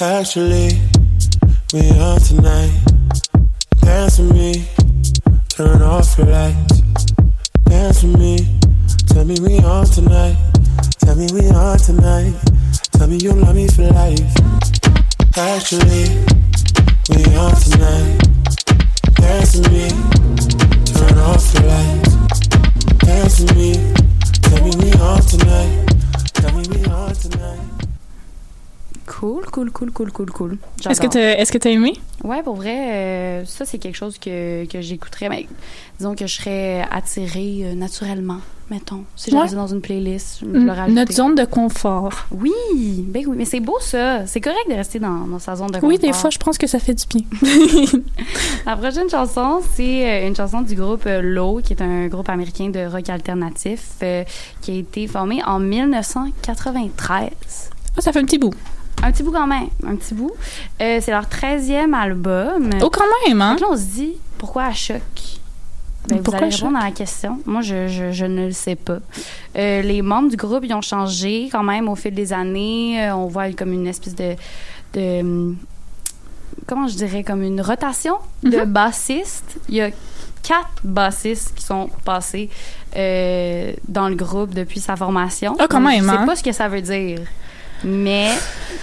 Actually, 0.01 0.71
we 1.73 1.83
on 2.01 2.19
tonight. 2.21 2.75
Dance 3.81 4.19
with 4.19 4.33
me, 4.33 4.67
turn 5.49 5.83
off 5.83 6.17
the 6.17 6.25
lights. 6.27 6.81
Dance 7.71 8.03
with 8.03 8.19
me, 8.19 8.37
tell 9.07 9.25
me 9.25 9.37
we 9.41 9.59
on 9.61 9.87
tonight. 9.87 10.37
Tell 10.99 11.15
me 11.15 11.29
we 11.33 11.49
on 11.51 11.79
tonight. 11.79 12.35
Tell 12.93 13.07
me 13.07 13.19
you 13.19 13.33
love 13.33 13.55
me 13.55 13.69
for 13.69 13.87
life. 13.93 14.64
Actually, 15.37 16.05
we 17.11 17.25
on 17.35 17.53
tonight. 17.57 18.19
Dance 19.15 19.57
with 19.57 19.73
me, 19.73 19.89
turn 20.95 21.19
off 21.19 21.53
the 21.53 21.61
lights. 21.67 22.15
Dance 22.99 23.41
with 23.41 23.57
me, 23.57 23.73
tell 24.43 24.63
me 24.63 24.71
we 24.79 24.93
on 25.01 25.21
tonight. 25.23 25.74
Cool, 29.25 29.47
cool, 29.51 29.71
cool, 29.71 29.91
cool, 29.91 30.13
cool, 30.13 30.31
cool. 30.31 30.59
Est-ce 30.91 31.01
que 31.01 31.07
t'as 31.07 31.39
est-ce 31.39 31.51
que 31.51 31.57
t'as 31.57 31.71
aimé? 31.71 31.95
Ouais, 32.25 32.43
pour 32.43 32.57
vrai, 32.57 32.77
euh, 32.93 33.45
ça 33.47 33.65
c'est 33.65 33.79
quelque 33.79 33.95
chose 33.97 34.19
que, 34.19 34.67
que 34.67 34.83
j'écouterais. 34.83 35.31
Mais 35.31 35.47
disons 35.99 36.15
que 36.15 36.27
je 36.27 36.35
serais 36.35 36.83
attirée 36.91 37.61
euh, 37.63 37.75
naturellement, 37.75 38.41
mettons. 38.71 39.05
Si 39.17 39.33
Ouais. 39.33 39.41
j'avais 39.45 39.57
dans 39.57 39.67
une 39.69 39.81
playlist, 39.81 40.41
je 40.43 40.45
Mm, 40.47 40.67
l'aurais. 40.67 40.89
Notre 40.91 41.13
zone 41.15 41.35
de 41.37 41.47
confort. 41.47 42.27
Oui, 42.33 42.53
ben 43.09 43.25
oui, 43.27 43.35
mais 43.35 43.47
c'est 43.47 43.61
beau 43.61 43.79
ça. 43.81 44.27
C'est 44.27 44.43
correct 44.43 44.69
de 44.69 44.75
rester 44.75 44.99
dans, 44.99 45.27
dans 45.27 45.39
sa 45.39 45.57
zone 45.57 45.69
de 45.69 45.73
confort. 45.77 45.89
Oui, 45.89 45.97
des 45.99 46.13
fois, 46.13 46.29
je 46.29 46.37
pense 46.37 46.59
que 46.59 46.67
ça 46.67 46.79
fait 46.79 46.93
du 46.93 47.05
bien. 47.09 47.23
La 48.67 48.77
prochaine 48.77 49.09
chanson, 49.09 49.63
c'est 49.75 50.07
euh, 50.25 50.29
une 50.29 50.37
chanson 50.37 50.61
du 50.61 50.75
groupe 50.75 51.09
Low, 51.23 51.63
qui 51.65 51.73
est 51.73 51.81
un 51.81 52.09
groupe 52.09 52.29
américain 52.29 52.69
de 52.69 52.85
rock 52.93 53.09
alternatif 53.09 53.85
euh, 54.03 54.23
qui 54.61 54.71
a 54.73 54.75
été 54.75 55.07
formé 55.07 55.43
en 55.47 55.61
1993. 55.61 57.31
Ah, 57.97 58.01
ça 58.03 58.13
fait 58.13 58.19
un 58.19 58.25
petit 58.27 58.37
bout. 58.39 58.53
Un 59.03 59.13
petit 59.13 59.23
bout 59.23 59.33
quand 59.33 59.47
même, 59.47 59.69
un 59.87 59.97
petit 59.97 60.15
bout. 60.15 60.31
Euh, 60.81 60.99
c'est 61.03 61.11
leur 61.11 61.25
13e 61.25 61.93
album. 61.95 62.71
Oh, 62.83 62.91
quand 62.91 63.05
même, 63.27 63.41
hein? 63.43 63.53
Donc 63.53 63.61
là, 63.61 63.67
on 63.73 63.77
se 63.77 63.83
dit, 63.83 64.13
pourquoi 64.39 64.65
à 64.65 64.73
choc? 64.73 65.03
Ben, 66.09 66.21
vous 66.23 66.35
allez 66.35 66.49
répondre 66.55 66.77
à 66.79 66.85
la 66.85 66.91
question. 66.91 67.39
Moi, 67.47 67.63
je, 67.63 67.89
je, 67.89 68.13
je 68.13 68.25
ne 68.27 68.47
le 68.47 68.53
sais 68.53 68.77
pas. 68.77 68.99
Euh, 69.57 69.81
les 69.83 70.03
membres 70.03 70.29
du 70.29 70.37
groupe, 70.37 70.65
ils 70.65 70.75
ont 70.75 70.83
changé 70.83 71.49
quand 71.51 71.63
même 71.63 71.89
au 71.89 71.95
fil 71.97 72.15
des 72.15 72.33
années. 72.33 73.03
Euh, 73.03 73.17
on 73.17 73.27
voit 73.27 73.51
comme 73.53 73.73
une 73.73 73.87
espèce 73.87 74.15
de... 74.15 74.35
de 74.93 75.21
hum, 75.21 75.57
comment 76.67 76.89
je 76.89 76.95
dirais? 76.97 77.25
Comme 77.25 77.43
une 77.43 77.61
rotation 77.63 78.17
de 78.43 78.59
Mhm. 78.59 78.65
bassistes. 78.67 79.57
Il 79.71 79.77
y 79.77 79.81
a 79.81 79.91
quatre 80.43 80.69
bassistes 80.85 81.55
qui 81.57 81.65
sont 81.65 81.89
passés 82.05 82.51
euh, 82.97 83.73
dans 83.89 84.09
le 84.11 84.15
groupe 84.15 84.53
depuis 84.53 84.81
sa 84.81 84.97
formation. 84.97 85.57
Ah, 85.59 85.67
quand 85.71 85.81
même, 85.81 86.05
Je 86.05 86.09
sais 86.11 86.17
hein? 86.17 86.27
pas 86.27 86.37
ce 86.37 86.43
que 86.43 86.53
ça 86.53 86.69
veut 86.69 86.83
dire. 86.83 87.21
Mais 87.85 88.31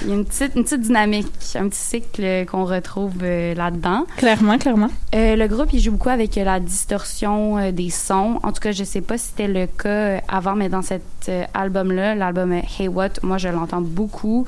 il 0.03 0.09
y 0.09 0.11
a 0.11 0.15
une 0.15 0.25
petite, 0.25 0.55
une 0.55 0.63
petite 0.63 0.81
dynamique, 0.81 1.27
un 1.55 1.69
petit 1.69 1.79
cycle 1.79 2.45
qu'on 2.45 2.65
retrouve 2.65 3.13
euh, 3.23 3.55
là-dedans. 3.55 4.05
Clairement, 4.17 4.57
clairement. 4.57 4.89
Euh, 5.15 5.35
le 5.35 5.47
groupe, 5.47 5.73
il 5.73 5.79
joue 5.79 5.91
beaucoup 5.91 6.09
avec 6.09 6.37
euh, 6.37 6.43
la 6.43 6.59
distorsion 6.59 7.71
des 7.71 7.89
sons. 7.89 8.39
En 8.43 8.51
tout 8.51 8.61
cas, 8.61 8.71
je 8.71 8.83
sais 8.83 9.01
pas 9.01 9.17
si 9.17 9.27
c'était 9.27 9.47
le 9.47 9.67
cas 9.67 10.21
avant, 10.27 10.55
mais 10.55 10.69
dans 10.69 10.81
cet 10.81 11.31
album-là, 11.53 12.15
l'album 12.15 12.53
Hey 12.53 12.87
What, 12.87 13.21
moi, 13.23 13.37
je 13.37 13.49
l'entends 13.49 13.81
beaucoup 13.81 14.45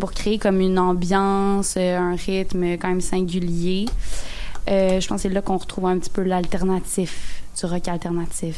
pour 0.00 0.12
créer 0.12 0.38
comme 0.38 0.60
une 0.60 0.78
ambiance, 0.78 1.76
un 1.76 2.14
rythme 2.14 2.64
quand 2.78 2.88
même 2.88 3.00
singulier. 3.00 3.86
Je 4.68 5.06
pense 5.06 5.22
que 5.22 5.28
c'est 5.28 5.34
là 5.34 5.42
qu'on 5.42 5.56
retrouve 5.56 5.86
un 5.86 5.98
petit 5.98 6.10
peu 6.10 6.22
l'alternatif, 6.22 7.42
du 7.58 7.66
rock 7.66 7.88
alternatif. 7.88 8.56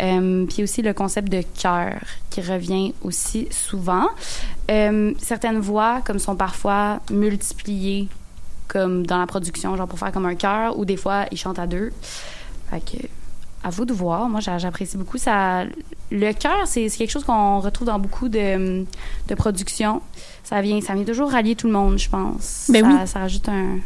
Euh, 0.00 0.46
puis 0.46 0.62
aussi 0.62 0.82
le 0.82 0.94
concept 0.94 1.28
de 1.30 1.42
chœur 1.56 1.94
qui 2.30 2.40
revient 2.40 2.94
aussi 3.02 3.48
souvent. 3.50 4.06
Euh, 4.70 5.12
certaines 5.20 5.58
voix, 5.60 6.00
comme 6.04 6.18
sont 6.18 6.36
parfois 6.36 7.00
multipliées, 7.10 8.08
comme 8.68 9.06
dans 9.06 9.18
la 9.18 9.26
production, 9.26 9.76
genre 9.76 9.86
pour 9.88 9.98
faire 9.98 10.12
comme 10.12 10.26
un 10.26 10.34
chœur, 10.34 10.78
ou 10.78 10.84
des 10.84 10.96
fois 10.96 11.26
ils 11.30 11.36
chantent 11.38 11.58
à 11.58 11.66
deux. 11.66 11.92
Fait 12.70 12.80
que 12.80 13.06
à 13.64 13.70
vous 13.70 13.84
de 13.84 13.92
voir. 13.92 14.28
Moi, 14.28 14.40
j'a- 14.40 14.58
j'apprécie 14.58 14.96
beaucoup 14.96 15.18
ça. 15.18 15.64
Le 16.10 16.32
chœur, 16.32 16.66
c'est 16.66 16.88
quelque 16.88 17.10
chose 17.10 17.22
qu'on 17.22 17.60
retrouve 17.60 17.86
dans 17.86 17.98
beaucoup 18.00 18.28
de, 18.28 18.84
de 19.28 19.34
productions. 19.36 20.02
Ça 20.42 20.60
vient, 20.62 20.80
ça 20.80 20.94
vient 20.94 21.04
toujours 21.04 21.30
rallier 21.30 21.54
tout 21.54 21.68
le 21.68 21.72
monde, 21.72 21.96
je 21.96 22.08
pense. 22.08 22.68
Ben 22.72 22.82
ça, 22.82 22.88
oui. 23.02 23.06
ça 23.06 23.18
rajoute 23.20 23.48
un- 23.48 23.78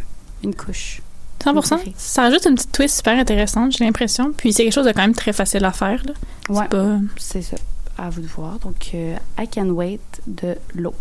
une 0.42 0.54
couche. 0.54 1.02
100 1.42 1.78
Ça 1.96 2.22
rajoute 2.22 2.44
une 2.46 2.54
petite 2.54 2.72
twist 2.72 2.96
super 2.96 3.18
intéressante, 3.18 3.72
j'ai 3.72 3.84
l'impression. 3.84 4.32
Puis 4.36 4.52
c'est 4.52 4.64
quelque 4.64 4.72
chose 4.72 4.86
de 4.86 4.92
quand 4.92 5.02
même 5.02 5.14
très 5.14 5.32
facile 5.32 5.64
à 5.64 5.72
faire. 5.72 6.02
Là. 6.04 6.12
Ouais. 6.48 6.62
C'est 6.62 6.68
pas... 6.70 6.98
C'est 7.16 7.42
ça. 7.42 7.56
À 7.98 8.10
vous 8.10 8.20
de 8.20 8.26
voir. 8.26 8.58
Donc, 8.58 8.90
euh, 8.94 9.16
I 9.38 9.48
Can 9.48 9.70
Wait 9.70 10.00
de 10.26 10.56
l'eau. 10.74 10.94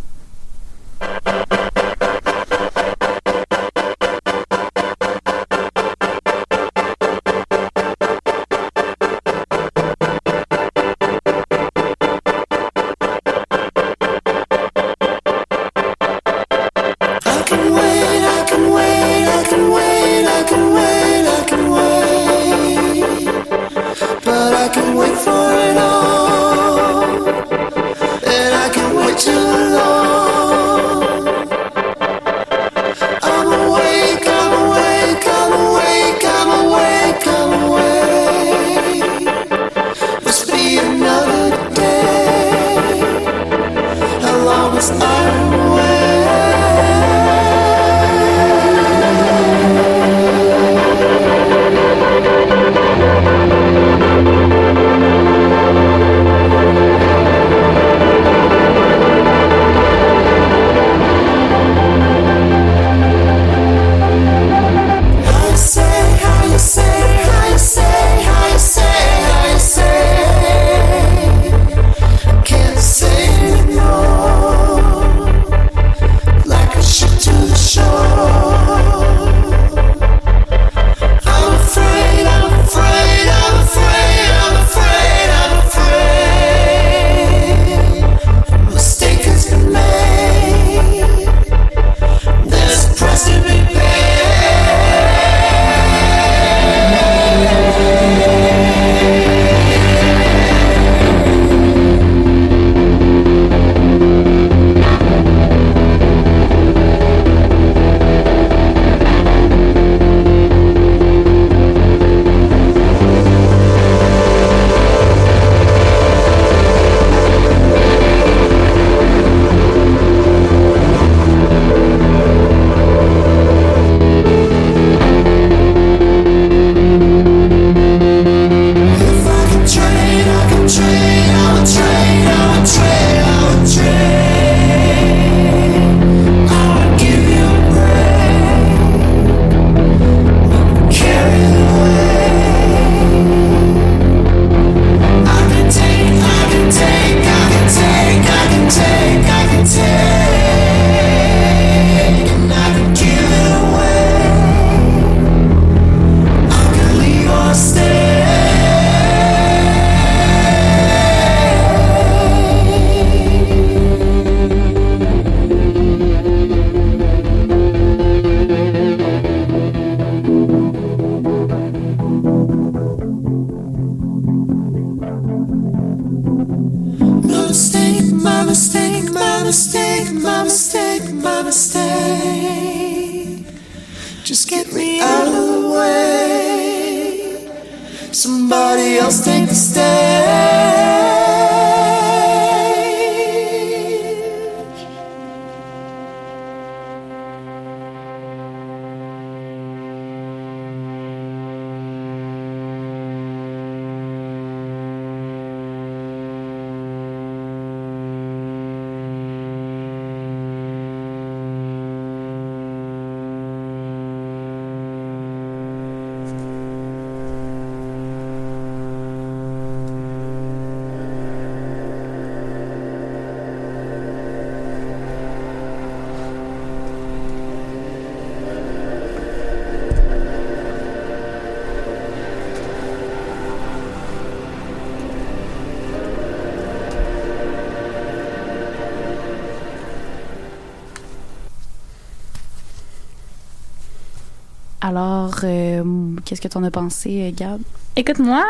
Alors, 244.88 245.34
euh, 245.44 245.84
qu'est-ce 246.24 246.40
que 246.40 246.48
tu 246.48 246.58
en 246.60 246.64
as 246.64 246.70
pensé, 246.70 247.24
euh, 247.24 247.32
Gab? 247.36 247.60
Écoute, 247.96 248.20
moi, 248.20 248.46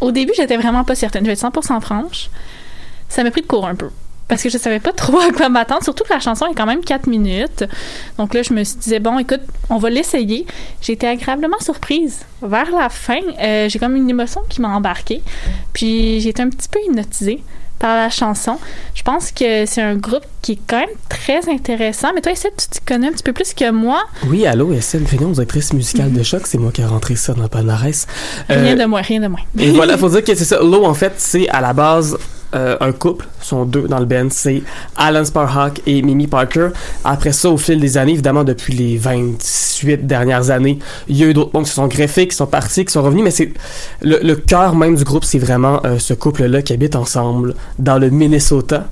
au 0.00 0.12
début, 0.12 0.32
j'étais 0.36 0.56
vraiment 0.56 0.84
pas 0.84 0.94
certaine. 0.94 1.24
Je 1.24 1.26
vais 1.26 1.32
être 1.32 1.40
100% 1.40 1.80
franche. 1.80 2.30
Ça 3.08 3.24
m'a 3.24 3.32
pris 3.32 3.40
de 3.40 3.48
court 3.48 3.66
un 3.66 3.74
peu. 3.74 3.90
Parce 4.28 4.44
que 4.44 4.48
je 4.48 4.58
savais 4.58 4.78
pas 4.78 4.92
trop 4.96 5.18
à 5.18 5.32
quoi 5.32 5.48
m'attendre, 5.48 5.82
surtout 5.82 6.04
que 6.04 6.12
la 6.12 6.20
chanson 6.20 6.46
est 6.46 6.54
quand 6.54 6.66
même 6.66 6.84
4 6.84 7.08
minutes. 7.08 7.64
Donc 8.16 8.32
là, 8.32 8.44
je 8.44 8.54
me 8.54 8.62
dit, 8.62 8.98
bon, 9.00 9.18
écoute, 9.18 9.40
on 9.70 9.78
va 9.78 9.90
l'essayer. 9.90 10.46
J'ai 10.82 10.92
été 10.92 11.08
agréablement 11.08 11.58
surprise. 11.58 12.20
Vers 12.42 12.70
la 12.70 12.88
fin, 12.88 13.18
euh, 13.42 13.68
j'ai 13.68 13.80
comme 13.80 13.96
une 13.96 14.08
émotion 14.08 14.42
qui 14.48 14.60
m'a 14.60 14.68
embarquée. 14.68 15.20
Puis 15.72 16.20
j'ai 16.20 16.28
été 16.28 16.42
un 16.42 16.50
petit 16.50 16.68
peu 16.68 16.78
hypnotisée 16.86 17.42
par 17.80 17.96
la 17.96 18.10
chanson. 18.10 18.58
Je 18.94 19.02
pense 19.02 19.32
que 19.32 19.66
c'est 19.66 19.82
un 19.82 19.96
groupe 19.96 20.24
qui 20.42 20.52
est 20.52 20.58
quand 20.68 20.78
même 20.78 20.88
très 21.08 21.48
intéressant. 21.50 22.08
Mais 22.14 22.20
toi, 22.20 22.30
Estelle, 22.32 22.52
tu 22.56 22.68
te 22.68 22.84
connais 22.86 23.08
un 23.08 23.12
petit 23.12 23.22
peu 23.24 23.32
plus 23.32 23.52
que 23.54 23.70
moi. 23.72 24.00
Oui, 24.28 24.46
allô, 24.46 24.72
Estelle 24.72 25.02
Grignon, 25.02 25.30
directrice 25.30 25.72
musicale 25.72 26.12
de 26.12 26.22
choc. 26.22 26.42
C'est 26.46 26.58
moi 26.58 26.70
qui 26.70 26.82
ai 26.82 26.84
rentré 26.86 27.16
ça 27.16 27.32
dans 27.32 27.42
le 27.42 27.48
palmarès. 27.48 28.06
Rien 28.48 28.76
Euh, 28.76 28.76
de 28.76 28.84
moins, 28.84 29.00
rien 29.02 29.20
de 29.20 29.26
moins. 29.26 29.40
Et 29.58 29.70
voilà, 29.72 29.96
faut 29.98 30.08
dire 30.10 30.22
que 30.22 30.34
c'est 30.34 30.44
ça. 30.44 30.60
Low, 30.60 30.84
en 30.84 30.94
fait, 30.94 31.14
c'est 31.16 31.48
à 31.48 31.60
la 31.60 31.72
base 31.72 32.16
euh, 32.54 32.76
un 32.80 32.92
couple. 32.92 33.26
Sont 33.40 33.64
deux 33.64 33.88
dans 33.88 33.98
le 33.98 34.04
band. 34.04 34.28
C'est 34.30 34.62
Alan 34.96 35.24
Sparhawk 35.24 35.80
et 35.86 36.02
Mimi 36.02 36.26
Parker. 36.26 36.68
Après 37.04 37.32
ça, 37.32 37.50
au 37.50 37.56
fil 37.56 37.80
des 37.80 37.96
années, 37.98 38.12
évidemment, 38.12 38.44
depuis 38.44 38.74
les 38.74 38.96
28 38.98 40.06
dernières 40.06 40.50
années, 40.50 40.78
il 41.08 41.16
y 41.16 41.24
a 41.24 41.26
eu 41.26 41.34
d'autres 41.34 41.50
mondes 41.54 41.64
qui 41.64 41.70
se 41.70 41.76
sont 41.76 41.86
greffés, 41.86 42.28
qui 42.28 42.36
sont 42.36 42.46
partis, 42.46 42.84
qui 42.84 42.92
sont 42.92 43.02
revenus. 43.02 43.24
Mais 43.24 43.30
c'est 43.30 43.52
le, 44.02 44.18
le 44.22 44.36
cœur 44.36 44.76
même 44.76 44.96
du 44.96 45.04
groupe, 45.04 45.24
c'est 45.24 45.38
vraiment 45.38 45.80
euh, 45.84 45.98
ce 45.98 46.14
couple-là 46.14 46.62
qui 46.62 46.72
habite 46.72 46.96
ensemble 46.96 47.54
dans 47.78 47.98
le 47.98 48.10
Minnesota. 48.10 48.88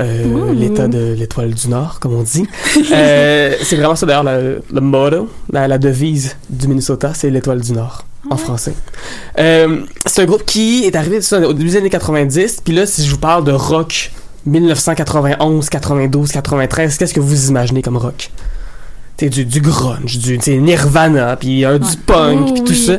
Euh, 0.00 0.24
Ouh. 0.24 0.52
l'état 0.52 0.86
de 0.86 1.14
l'étoile 1.18 1.54
du 1.54 1.68
Nord, 1.68 1.98
comme 2.00 2.14
on 2.14 2.22
dit. 2.22 2.46
Euh, 2.92 3.54
c'est 3.62 3.76
vraiment 3.76 3.96
ça, 3.96 4.06
d'ailleurs, 4.06 4.24
le, 4.24 4.62
le 4.72 4.80
motto, 4.80 5.28
la, 5.50 5.66
la 5.68 5.78
devise 5.78 6.36
du 6.48 6.68
Minnesota, 6.68 7.12
c'est 7.14 7.30
l'étoile 7.30 7.60
du 7.60 7.72
Nord, 7.72 8.04
en 8.30 8.36
français. 8.36 8.74
Euh, 9.38 9.80
c'est 10.06 10.22
un 10.22 10.26
groupe 10.26 10.44
qui 10.44 10.84
est 10.84 10.96
arrivé 10.96 11.20
ça, 11.20 11.38
au 11.40 11.52
début 11.52 11.70
des 11.70 11.76
années 11.76 11.90
90, 11.90 12.60
puis 12.64 12.74
là, 12.74 12.86
si 12.86 13.04
je 13.04 13.10
vous 13.10 13.18
parle 13.18 13.44
de 13.44 13.52
rock 13.52 14.12
1991, 14.46 15.68
92, 15.68 16.32
93, 16.32 16.98
qu'est-ce 16.98 17.14
que 17.14 17.20
vous 17.20 17.48
imaginez 17.48 17.82
comme 17.82 17.96
rock? 17.96 18.30
T'sais, 19.16 19.28
du, 19.28 19.44
du 19.44 19.60
grunge, 19.60 20.18
du 20.18 20.38
Nirvana, 20.38 21.36
puis 21.36 21.64
euh, 21.64 21.78
du 21.78 21.96
punk, 22.06 22.46
Oh, 22.48 22.52
puis 22.54 22.64
tout 22.64 22.72
oui. 22.72 22.86
ça. 22.86 22.98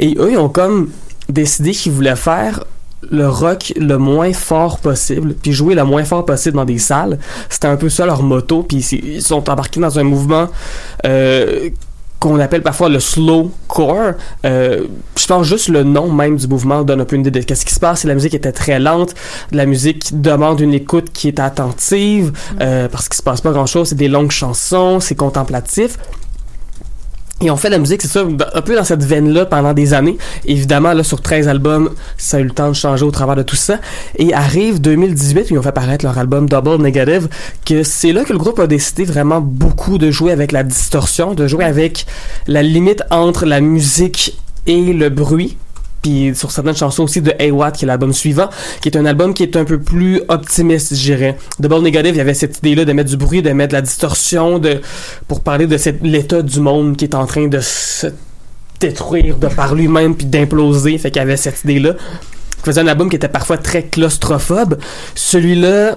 Et 0.00 0.16
eux, 0.18 0.32
ils 0.32 0.38
ont 0.38 0.48
comme 0.48 0.90
décidé 1.28 1.70
qu'ils 1.72 1.92
voulaient 1.92 2.16
faire 2.16 2.64
le 3.10 3.28
rock 3.28 3.72
le 3.76 3.96
moins 3.98 4.32
fort 4.32 4.78
possible, 4.78 5.34
puis 5.34 5.52
jouer 5.52 5.74
le 5.74 5.84
moins 5.84 6.04
fort 6.04 6.24
possible 6.24 6.56
dans 6.56 6.64
des 6.64 6.78
salles. 6.78 7.18
C'était 7.48 7.68
un 7.68 7.76
peu 7.76 7.88
ça 7.88 8.06
leur 8.06 8.22
motto, 8.22 8.62
puis 8.62 8.78
ils 8.78 9.22
sont 9.22 9.48
embarqués 9.50 9.80
dans 9.80 9.98
un 9.98 10.04
mouvement 10.04 10.48
euh, 11.04 11.70
qu'on 12.22 12.38
appelle 12.38 12.62
parfois 12.62 12.88
le 12.88 13.00
slow 13.00 13.50
core. 13.66 14.12
Euh, 14.44 14.86
je 15.18 15.26
pense 15.26 15.44
juste 15.44 15.68
le 15.68 15.82
nom 15.82 16.08
même 16.08 16.36
du 16.36 16.46
mouvement 16.46 16.84
donne 16.84 17.00
un 17.00 17.04
peu 17.04 17.16
une 17.16 17.22
idée 17.22 17.32
de 17.32 17.40
qu'est-ce 17.44 17.66
qui 17.66 17.74
se 17.74 17.80
passe. 17.80 18.04
La 18.04 18.14
musique 18.14 18.32
était 18.32 18.52
très 18.52 18.78
lente, 18.78 19.14
la 19.50 19.66
musique 19.66 20.20
demande 20.20 20.60
une 20.60 20.72
écoute 20.72 21.10
qui 21.12 21.26
est 21.26 21.40
attentive, 21.40 22.32
euh, 22.60 22.88
parce 22.88 23.08
qu'il 23.08 23.16
se 23.16 23.24
passe 23.24 23.40
pas 23.40 23.50
grand-chose. 23.50 23.88
C'est 23.88 23.96
des 23.96 24.06
longues 24.06 24.30
chansons, 24.30 25.00
c'est 25.00 25.16
contemplatif. 25.16 25.98
Et 27.42 27.50
on 27.50 27.56
fait 27.56 27.68
de 27.68 27.72
la 27.72 27.80
musique, 27.80 28.02
c'est 28.02 28.08
ça, 28.08 28.24
un 28.54 28.60
peu 28.62 28.76
dans 28.76 28.84
cette 28.84 29.02
veine-là 29.02 29.46
pendant 29.46 29.74
des 29.74 29.94
années. 29.94 30.16
Évidemment, 30.44 30.92
là, 30.92 31.02
sur 31.02 31.20
13 31.20 31.48
albums, 31.48 31.90
ça 32.16 32.36
a 32.36 32.40
eu 32.40 32.44
le 32.44 32.50
temps 32.50 32.68
de 32.68 32.74
changer 32.74 33.04
au 33.04 33.10
travers 33.10 33.34
de 33.34 33.42
tout 33.42 33.56
ça. 33.56 33.80
Et 34.16 34.32
arrive 34.32 34.80
2018, 34.80 35.50
où 35.50 35.54
ils 35.54 35.58
ont 35.58 35.62
fait 35.62 35.72
paraître 35.72 36.04
leur 36.04 36.16
album 36.18 36.48
Double 36.48 36.80
Negative, 36.80 37.28
que 37.66 37.82
c'est 37.82 38.12
là 38.12 38.22
que 38.22 38.32
le 38.32 38.38
groupe 38.38 38.60
a 38.60 38.68
décidé 38.68 39.04
vraiment 39.04 39.40
beaucoup 39.40 39.98
de 39.98 40.12
jouer 40.12 40.30
avec 40.30 40.52
la 40.52 40.62
distorsion, 40.62 41.34
de 41.34 41.48
jouer 41.48 41.64
avec 41.64 42.06
la 42.46 42.62
limite 42.62 43.02
entre 43.10 43.44
la 43.44 43.60
musique 43.60 44.38
et 44.68 44.92
le 44.92 45.08
bruit. 45.08 45.56
Puis 46.02 46.32
sur 46.34 46.50
certaines 46.50 46.76
chansons 46.76 47.04
aussi 47.04 47.20
de 47.20 47.32
Hey 47.38 47.52
qui 47.74 47.84
est 47.84 47.86
l'album 47.86 48.12
suivant, 48.12 48.50
qui 48.80 48.88
est 48.88 48.96
un 48.96 49.06
album 49.06 49.34
qui 49.34 49.44
est 49.44 49.56
un 49.56 49.64
peu 49.64 49.80
plus 49.80 50.20
optimiste, 50.28 50.94
je 50.94 51.00
dirais. 51.00 51.38
Double 51.60 51.82
Negative, 51.82 52.14
il 52.14 52.18
y 52.18 52.20
avait 52.20 52.34
cette 52.34 52.58
idée-là 52.58 52.84
de 52.84 52.92
mettre 52.92 53.10
du 53.10 53.16
bruit, 53.16 53.40
de 53.40 53.50
mettre 53.50 53.70
de 53.70 53.76
la 53.76 53.82
distorsion, 53.82 54.58
de 54.58 54.80
pour 55.28 55.40
parler 55.40 55.66
de 55.66 55.76
l'état 56.02 56.42
du 56.42 56.60
monde 56.60 56.96
qui 56.96 57.04
est 57.04 57.14
en 57.14 57.26
train 57.26 57.46
de 57.46 57.60
se 57.60 58.08
détruire 58.80 59.38
de 59.38 59.46
par 59.46 59.74
lui-même 59.74 60.16
puis 60.16 60.26
d'imploser. 60.26 60.98
Fait 60.98 61.10
qu'il 61.10 61.20
y 61.20 61.22
avait 61.22 61.36
cette 61.36 61.62
idée-là. 61.64 61.94
Il 62.58 62.64
faisait 62.64 62.80
un 62.80 62.86
album 62.86 63.08
qui 63.08 63.16
était 63.16 63.28
parfois 63.28 63.58
très 63.58 63.84
claustrophobe. 63.84 64.78
Celui-là, 65.14 65.96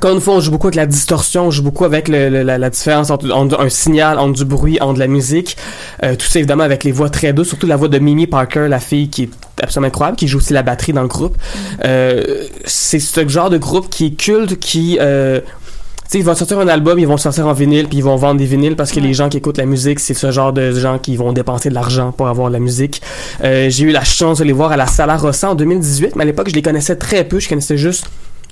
encore 0.00 0.14
une 0.14 0.20
fois, 0.22 0.32
on 0.36 0.40
joue 0.40 0.50
beaucoup 0.50 0.66
avec 0.68 0.76
la 0.76 0.86
distorsion, 0.86 1.48
on 1.48 1.50
joue 1.50 1.62
beaucoup 1.62 1.84
avec 1.84 2.08
le- 2.08 2.30
le- 2.30 2.42
la, 2.42 2.56
la 2.56 2.70
différence 2.70 3.10
entre, 3.10 3.30
entre 3.32 3.60
un 3.60 3.68
signal, 3.68 4.18
entre 4.18 4.32
du 4.32 4.44
bruit, 4.46 4.78
entre 4.80 4.94
de 4.94 4.98
la 4.98 5.06
musique. 5.08 5.58
Euh, 6.02 6.16
tout 6.16 6.24
ça 6.24 6.38
évidemment 6.38 6.64
avec 6.64 6.84
les 6.84 6.90
voix 6.92 7.10
très 7.10 7.34
douces, 7.34 7.48
surtout 7.48 7.66
la 7.66 7.76
voix 7.76 7.88
de 7.88 7.98
Mimi 7.98 8.26
Parker, 8.26 8.66
la 8.70 8.80
fille 8.80 9.10
qui 9.10 9.24
est 9.24 9.30
absolument 9.62 9.88
incroyable, 9.88 10.16
qui 10.16 10.26
joue 10.26 10.38
aussi 10.38 10.54
la 10.54 10.62
batterie 10.62 10.94
dans 10.94 11.02
le 11.02 11.08
groupe. 11.08 11.36
Euh, 11.84 12.46
c'est 12.64 12.98
ce 12.98 13.28
genre 13.28 13.50
de 13.50 13.58
groupe 13.58 13.90
qui 13.90 14.06
est 14.06 14.10
culte, 14.12 14.58
qui... 14.58 14.96
Euh, 15.02 15.40
tu 15.40 16.12
sais, 16.12 16.18
ils 16.20 16.24
vont 16.24 16.34
sortir 16.34 16.58
un 16.60 16.68
album, 16.68 16.98
ils 16.98 17.06
vont 17.06 17.18
sortir 17.18 17.46
en 17.46 17.52
vinyle, 17.52 17.86
puis 17.86 17.98
ils 17.98 18.04
vont 18.04 18.16
vendre 18.16 18.38
des 18.38 18.46
vinyles 18.46 18.76
parce 18.76 18.92
que 18.92 19.00
les 19.00 19.12
gens 19.12 19.28
qui 19.28 19.36
écoutent 19.36 19.58
la 19.58 19.66
musique, 19.66 20.00
c'est 20.00 20.14
ce 20.14 20.30
genre 20.32 20.54
de 20.54 20.72
gens 20.72 20.98
qui 20.98 21.14
vont 21.16 21.32
dépenser 21.34 21.68
de 21.68 21.74
l'argent 21.74 22.10
pour 22.10 22.26
avoir 22.26 22.48
de 22.48 22.54
la 22.54 22.58
musique. 22.58 23.02
Euh, 23.44 23.68
j'ai 23.68 23.84
eu 23.84 23.90
la 23.92 24.02
chance 24.02 24.38
de 24.38 24.44
les 24.44 24.52
voir 24.52 24.72
à 24.72 24.78
la 24.78 24.86
Sala 24.86 25.18
Rossa 25.18 25.50
en 25.50 25.54
2018, 25.54 26.16
mais 26.16 26.22
à 26.22 26.26
l'époque, 26.26 26.48
je 26.48 26.54
les 26.54 26.62
connaissais 26.62 26.96
très 26.96 27.22
peu. 27.24 27.38
Je 27.38 27.48
connaissais 27.50 27.76
juste 27.76 28.06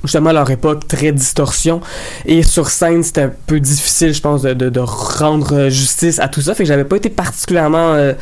justement 0.04 0.32
leur 0.32 0.50
époque 0.50 0.86
très 0.86 1.12
distorsion. 1.12 1.80
Et 2.26 2.42
sur 2.42 2.68
scène 2.68 3.02
c'était 3.02 3.22
un 3.22 3.32
peu 3.46 3.60
difficile 3.60 4.14
je 4.14 4.20
pense 4.20 4.42
de, 4.42 4.54
de, 4.54 4.68
de 4.68 4.80
rendre 4.80 5.54
euh, 5.54 5.70
justice 5.70 6.18
à 6.18 6.28
tout 6.28 6.40
ça. 6.40 6.54
Fait 6.54 6.64
que 6.64 6.68
j'avais 6.68 6.84
pas 6.84 6.96
été 6.96 7.08
particulièrement 7.08 7.94
euh, 7.94 8.12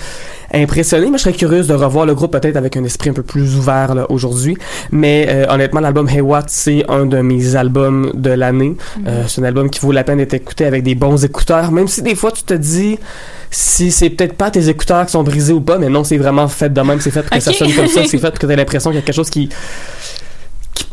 impressionné 0.53 1.11
mais 1.11 1.19
je 1.19 1.25
serais 1.25 1.35
curieuse 1.35 1.67
de 1.67 1.75
revoir 1.75 2.07
le 2.07 2.15
groupe 2.15 2.33
peut-être 2.33 2.57
avec 2.57 2.77
un 2.77 2.85
esprit 2.85 3.11
un 3.11 3.13
peu 3.13 3.23
plus 3.23 3.57
ouvert 3.57 4.07
aujourd'hui. 4.09 4.57
Mais 4.91 5.27
euh, 5.29 5.47
honnêtement 5.49 5.81
l'album 5.81 6.09
Hey 6.09 6.21
What 6.21 6.45
c'est 6.49 6.85
un 6.89 7.07
de 7.07 7.21
mes 7.21 7.57
albums 7.57 8.13
de 8.15 8.31
l'année. 8.31 8.77
Euh, 9.07 9.25
c'est 9.27 9.41
un 9.41 9.45
album 9.45 9.71
qui 9.71 9.81
vaut 9.81 9.93
la 9.93 10.05
peine 10.05 10.19
d'être 10.19 10.35
écouté 10.35 10.65
avec 10.65 10.83
des 10.83 10.95
bons 10.95 11.25
écouteurs. 11.25 11.73
Même 11.73 11.89
si 11.89 12.03
des 12.03 12.15
fois 12.15 12.33
tu 12.33 12.43
te 12.43 12.55
dis 12.55 12.99
si 13.51 13.91
c'est 13.91 14.11
peut-être 14.11 14.35
pas 14.35 14.51
tes 14.51 14.69
écouteurs 14.69 15.07
qui 15.07 15.13
sont 15.13 15.23
brisés 15.23 15.53
ou 15.53 15.61
pas 15.61 15.79
mais 15.79 15.89
non 15.89 16.03
c'est 16.03 16.17
vraiment 16.17 16.49
fait 16.49 16.73
de 16.73 16.81
même 16.81 17.01
c'est 17.01 17.13
fait 17.13 17.23
pour 17.23 17.31
que 17.31 17.41
ça 17.41 17.53
sonne 17.53 17.73
comme 17.73 17.87
ça 17.87 18.03
c'est 18.07 18.19
fait 18.19 18.31
pour 18.31 18.39
que 18.39 18.47
t'aies 18.47 18.57
l'impression 18.57 18.91
qu'il 18.91 18.97
y 18.97 19.03
a 19.03 19.03
quelque 19.03 19.15
chose 19.15 19.31
qui 19.31 19.49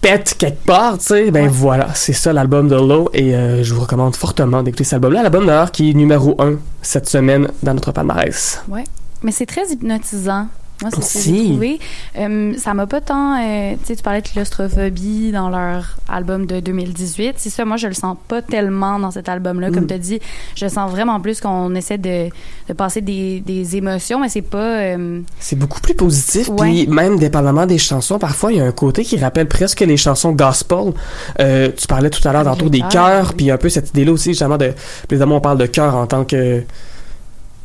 pète 0.04 0.36
quelque 0.38 0.66
part, 0.66 0.98
tu 0.98 1.06
sais, 1.06 1.32
ben 1.32 1.48
voilà, 1.48 1.88
c'est 1.96 2.12
ça 2.12 2.34
l'album 2.34 2.68
de 2.68 2.76
Low 2.76 3.10
et 3.14 3.34
euh, 3.34 3.64
je 3.64 3.74
vous 3.74 3.80
recommande 3.80 4.18
fortement 4.18 4.62
d'écouter 4.62 4.84
cet 4.84 4.96
album-là. 4.96 5.24
L'album 5.24 5.46
d'ailleurs 5.46 5.72
qui 5.72 5.92
est 5.92 5.94
numéro 5.94 6.36
1 6.40 6.56
cette 6.82 7.08
semaine 7.08 7.48
dans 7.64 7.74
notre 7.74 7.94
palmarès. 7.94 8.62
Ouais. 8.68 8.84
Mais 9.24 9.32
c'est 9.32 9.46
très 9.46 9.66
hypnotisant. 9.72 10.48
Moi, 10.84 10.92
c'est 10.94 11.02
ce 11.02 11.30
que 11.30 11.36
j'ai 11.36 11.44
trouvé. 11.50 11.80
Euh, 12.20 12.54
ça 12.58 12.74
m'a 12.74 12.86
pas 12.88 13.02
tant. 13.02 13.36
euh, 13.42 13.74
tu 13.74 13.86
sais, 13.88 13.96
tu 13.96 14.04
parlais 14.04 14.22
de 14.22 14.28
claustrophobie 14.28 15.32
dans 15.32 15.50
leur 15.50 15.98
album 16.08 16.46
de 16.46 16.60
2018. 16.60 17.36
C'est 17.38 17.50
ça, 17.50 17.66
moi, 17.66 17.78
je 17.78 17.88
le 17.88 17.94
sens 17.94 18.16
pas 18.28 18.42
tellement 18.42 19.00
dans 19.00 19.12
cet 19.12 19.28
album-là. 19.30 19.72
Comme 19.72 19.84
Mm. 19.86 19.88
tu 19.88 19.94
as 19.94 19.98
dit, 19.98 20.20
je 20.56 20.68
sens 20.68 20.92
vraiment 20.92 21.20
plus 21.20 21.42
qu'on 21.42 21.74
essaie 21.76 21.98
de, 21.98 22.30
de 22.68 22.74
passer 22.74 23.02
des, 23.02 23.40
des 23.42 23.76
émotions, 23.76 24.20
mais 24.20 24.30
c'est 24.30 24.42
pas. 24.42 24.58
euh, 24.82 25.22
C'est 25.40 25.58
beaucoup 25.58 25.82
plus 25.82 25.94
positif, 25.96 26.50
puis 26.58 26.88
même 26.88 27.18
dépendamment 27.18 27.66
des 27.66 27.78
chansons, 27.78 28.20
parfois 28.20 28.52
il 28.52 28.58
y 28.58 28.62
a 28.62 28.66
un 28.66 28.72
côté 28.72 29.04
qui 29.04 29.18
rappelle 29.18 29.48
presque 29.48 29.80
les 29.82 29.98
chansons 29.98 30.32
gospel. 30.34 30.94
Euh, 31.40 31.70
tu 31.76 31.88
parlais 31.88 32.10
tout 32.10 32.26
à 32.28 32.34
l'heure 32.34 32.44
tantôt 32.44 32.70
des 32.70 32.82
oui. 32.82 33.34
puis 33.38 33.52
un 33.52 33.58
peu 33.58 33.70
cette 33.70 33.90
idée-là 33.90 34.12
aussi, 34.12 34.30
justement, 34.32 34.58
de. 34.58 34.74
Évidemment, 35.10 35.38
on 35.38 35.42
parle 35.42 35.58
de 35.58 35.66
chœur 35.66 35.96
en 35.96 36.08
tant 36.08 36.26
que. 36.26 36.64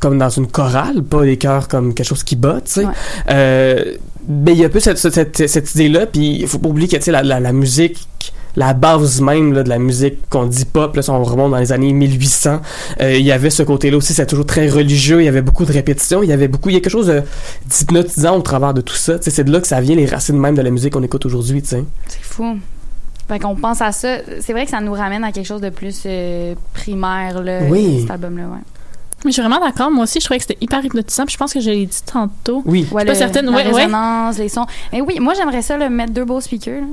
Comme 0.01 0.19
dans 0.19 0.29
une 0.31 0.47
chorale, 0.47 1.03
pas 1.03 1.23
des 1.25 1.37
chœurs 1.37 1.69
comme 1.69 1.95
quelque 1.95 2.07
chose 2.07 2.23
qui 2.23 2.37
bat, 2.37 2.61
tu 2.65 2.73
sais. 2.73 2.85
Ouais. 2.85 2.93
Euh, 3.31 3.95
mais 4.29 4.53
il 4.53 4.59
y 4.59 4.63
a 4.63 4.67
un 4.67 4.71
peu 4.71 4.81
cette, 4.81 4.99
cette, 4.99 5.15
cette, 5.15 5.49
cette 5.49 5.75
idée-là, 5.75 6.07
puis 6.07 6.41
il 6.41 6.47
faut 6.47 6.59
pas 6.59 6.69
oublier 6.69 6.87
que, 6.89 6.97
tu 6.97 7.03
sais, 7.03 7.11
la, 7.13 7.23
la, 7.23 7.41
la 7.41 7.53
musique 7.53 8.07
la 8.57 8.73
base 8.75 9.21
même 9.21 9.53
là, 9.53 9.63
de 9.63 9.69
la 9.69 9.79
musique 9.79 10.29
qu'on 10.31 10.45
dit 10.47 10.65
pop, 10.65 10.97
là, 10.97 11.03
si 11.03 11.11
on 11.11 11.23
remonte 11.23 11.53
dans 11.53 11.59
les 11.59 11.71
années 11.71 11.93
1800, 11.93 12.61
euh, 13.01 13.17
il 13.17 13.25
y 13.25 13.31
avait 13.31 13.51
ce 13.51 13.63
côté-là 13.63 13.97
aussi, 13.97 14.15
c'est 14.15 14.27
toujours 14.27 14.47
très 14.47 14.69
religieux, 14.69 15.21
il 15.23 15.27
y 15.27 15.29
avait 15.29 15.43
beaucoup 15.43 15.65
de 15.65 15.73
répétitions, 15.73 16.25
il 16.25 16.29
y 16.29 16.33
avait 16.33 16.49
beaucoup, 16.49 16.69
il 16.69 16.73
y 16.73 16.77
a 16.77 16.81
quelque 16.81 16.91
chose 16.91 17.07
de- 17.07 17.23
d'hypnotisant 17.67 18.37
au 18.37 18.43
travers 18.43 18.75
de 18.75 18.81
tout 18.81 18.95
ça, 18.97 19.15
c'est 19.21 19.45
de 19.45 19.53
là 19.53 19.61
que 19.61 19.67
ça 19.69 19.81
vient 19.81 19.95
les 19.95 20.07
racines 20.07 20.39
même 20.39 20.57
de 20.57 20.63
la 20.63 20.71
musique 20.71 20.95
qu'on 20.95 21.03
écoute 21.05 21.25
aujourd'hui. 21.27 21.63
C'est 21.65 21.85
fou. 22.21 22.57
Fait 23.29 23.39
qu'on 23.39 23.55
pense 23.55 23.81
à 23.81 23.93
ça. 23.93 24.17
C'est 24.41 24.53
vrai 24.53 24.65
que 24.65 24.71
ça 24.71 24.81
nous 24.81 24.95
ramène 24.95 25.23
à 25.23 25.31
quelque 25.31 25.47
chose 25.47 25.61
de 25.61 25.69
plus 25.71 26.03
euh, 26.07 26.55
primaire, 26.73 27.41
là, 27.43 27.61
Oui. 27.69 28.01
cet 28.01 28.11
album-là, 28.11 28.45
ouais. 28.45 28.59
Mais 29.25 29.31
je 29.31 29.33
suis 29.33 29.43
vraiment 29.43 29.59
d'accord. 29.65 29.91
Moi 29.91 30.05
aussi, 30.05 30.21
je 30.21 30.25
trouvais 30.25 30.39
que 30.39 30.45
c'était 30.47 30.59
hyper 30.63 30.85
hypnotisant. 30.85 31.25
Puis 31.27 31.33
je 31.35 31.39
pense 31.39 31.53
que 31.53 31.61
je 31.61 31.71
l'ai 31.71 31.87
dit 31.87 32.03
tantôt. 32.05 32.63
Oui. 32.65 32.87
Ouais, 32.93 33.05
pas 33.05 33.13
le- 33.13 33.19
certaine. 33.19 33.47
La 33.47 33.53
Ouais, 33.53 33.67
ouais. 33.73 33.83
résonance, 33.85 34.39
les 34.39 34.49
sons. 34.49 34.67
Mais 34.93 35.01
oui, 35.01 35.19
moi, 35.21 35.35
j'aimerais 35.35 35.63
ça, 35.63 35.77
le 35.77 35.89
mettre 35.91 36.13
deux 36.13 36.25
beaux 36.25 36.41
speakers, 36.41 36.81
là. 36.83 36.87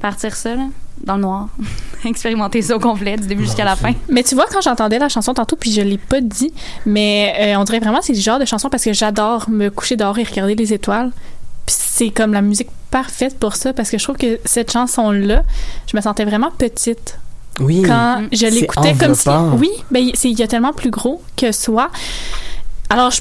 Partir 0.00 0.34
ça, 0.36 0.54
là, 0.54 0.64
dans 1.04 1.14
le 1.14 1.22
noir. 1.22 1.48
Expérimenter 2.04 2.60
ça 2.62 2.76
au 2.76 2.80
complet, 2.80 3.16
du 3.16 3.26
début 3.26 3.44
jusqu'à 3.44 3.64
la 3.64 3.76
fin. 3.76 3.92
Mais 4.08 4.22
tu 4.22 4.34
vois, 4.34 4.44
quand 4.52 4.60
j'entendais 4.60 4.98
la 4.98 5.08
chanson 5.08 5.32
tantôt, 5.32 5.56
puis 5.56 5.72
je 5.72 5.80
l'ai 5.80 5.96
pas 5.98 6.20
dit, 6.20 6.52
mais 6.84 7.34
euh, 7.40 7.58
on 7.58 7.64
dirait 7.64 7.78
vraiment 7.80 8.00
que 8.00 8.04
c'est 8.04 8.12
le 8.12 8.20
genre 8.20 8.38
de 8.38 8.44
chanson 8.44 8.68
parce 8.68 8.84
que 8.84 8.92
j'adore 8.92 9.48
me 9.48 9.70
coucher 9.70 9.96
dehors 9.96 10.18
et 10.18 10.22
regarder 10.24 10.54
les 10.54 10.74
étoiles. 10.74 11.12
Puis 11.64 11.76
c'est 11.78 12.10
comme 12.10 12.32
la 12.34 12.42
musique 12.42 12.68
parfaite 12.90 13.38
pour 13.38 13.56
ça 13.56 13.72
parce 13.72 13.90
que 13.90 13.96
je 13.98 14.04
trouve 14.04 14.16
que 14.18 14.38
cette 14.44 14.70
chanson-là, 14.72 15.42
je 15.90 15.96
me 15.96 16.02
sentais 16.02 16.24
vraiment 16.24 16.50
petite 16.56 17.18
Oui. 17.60 17.82
quand 17.82 18.22
je 18.32 18.36
C'est 18.36 18.50
l'écoutais 18.50 18.94
comme 18.94 19.14
si 19.14 19.28
oui 19.58 19.70
ben 19.90 20.10
c'est 20.14 20.30
il 20.30 20.38
y 20.38 20.42
a 20.42 20.46
tellement 20.48 20.72
plus 20.72 20.90
gros 20.90 21.22
que 21.36 21.52
soi. 21.52 21.90
Alors, 22.90 23.10
je- 23.10 23.20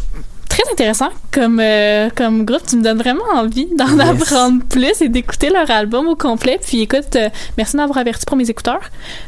très 0.66 0.74
intéressant 0.74 1.10
comme, 1.32 1.60
euh, 1.62 2.10
comme 2.16 2.46
groupe. 2.46 2.62
Tu 2.68 2.78
me 2.78 2.84
donnes 2.84 2.98
vraiment 2.98 3.24
envie 3.34 3.68
d'en 3.78 3.86
Yes. 3.98 4.22
apprendre 4.22 4.64
plus 4.70 5.02
et 5.02 5.10
d'écouter 5.10 5.50
leur 5.50 5.70
album 5.70 6.08
au 6.08 6.16
complet. 6.16 6.60
Puis 6.66 6.82
écoute, 6.82 7.16
euh, 7.16 7.30
merci 7.58 7.78
d'avoir 7.78 7.98
averti 8.00 8.26
pour 8.26 8.38
mes 8.38 8.50
écouteurs. 8.50 8.80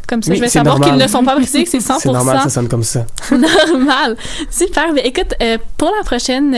Comme 0.07 0.21
ça, 0.23 0.31
Oui, 0.31 0.37
je 0.37 0.41
vais 0.41 0.49
savoir 0.49 0.79
qu'ils 0.79 0.95
ne 0.95 1.07
sont 1.07 1.23
pas 1.23 1.35
brisés, 1.35 1.63
que 1.63 1.69
c'est 1.69 1.79
100%. 1.79 1.99
C'est 1.99 2.11
normal, 2.11 2.39
ça 2.43 2.49
sonne 2.49 2.67
comme 2.67 2.83
ça. 2.83 3.05
normal. 3.31 4.15
Super. 4.49 4.93
Mais 4.93 5.01
écoute, 5.01 5.33
euh, 5.41 5.57
pour 5.77 5.91
la 5.97 6.03
prochaine 6.03 6.55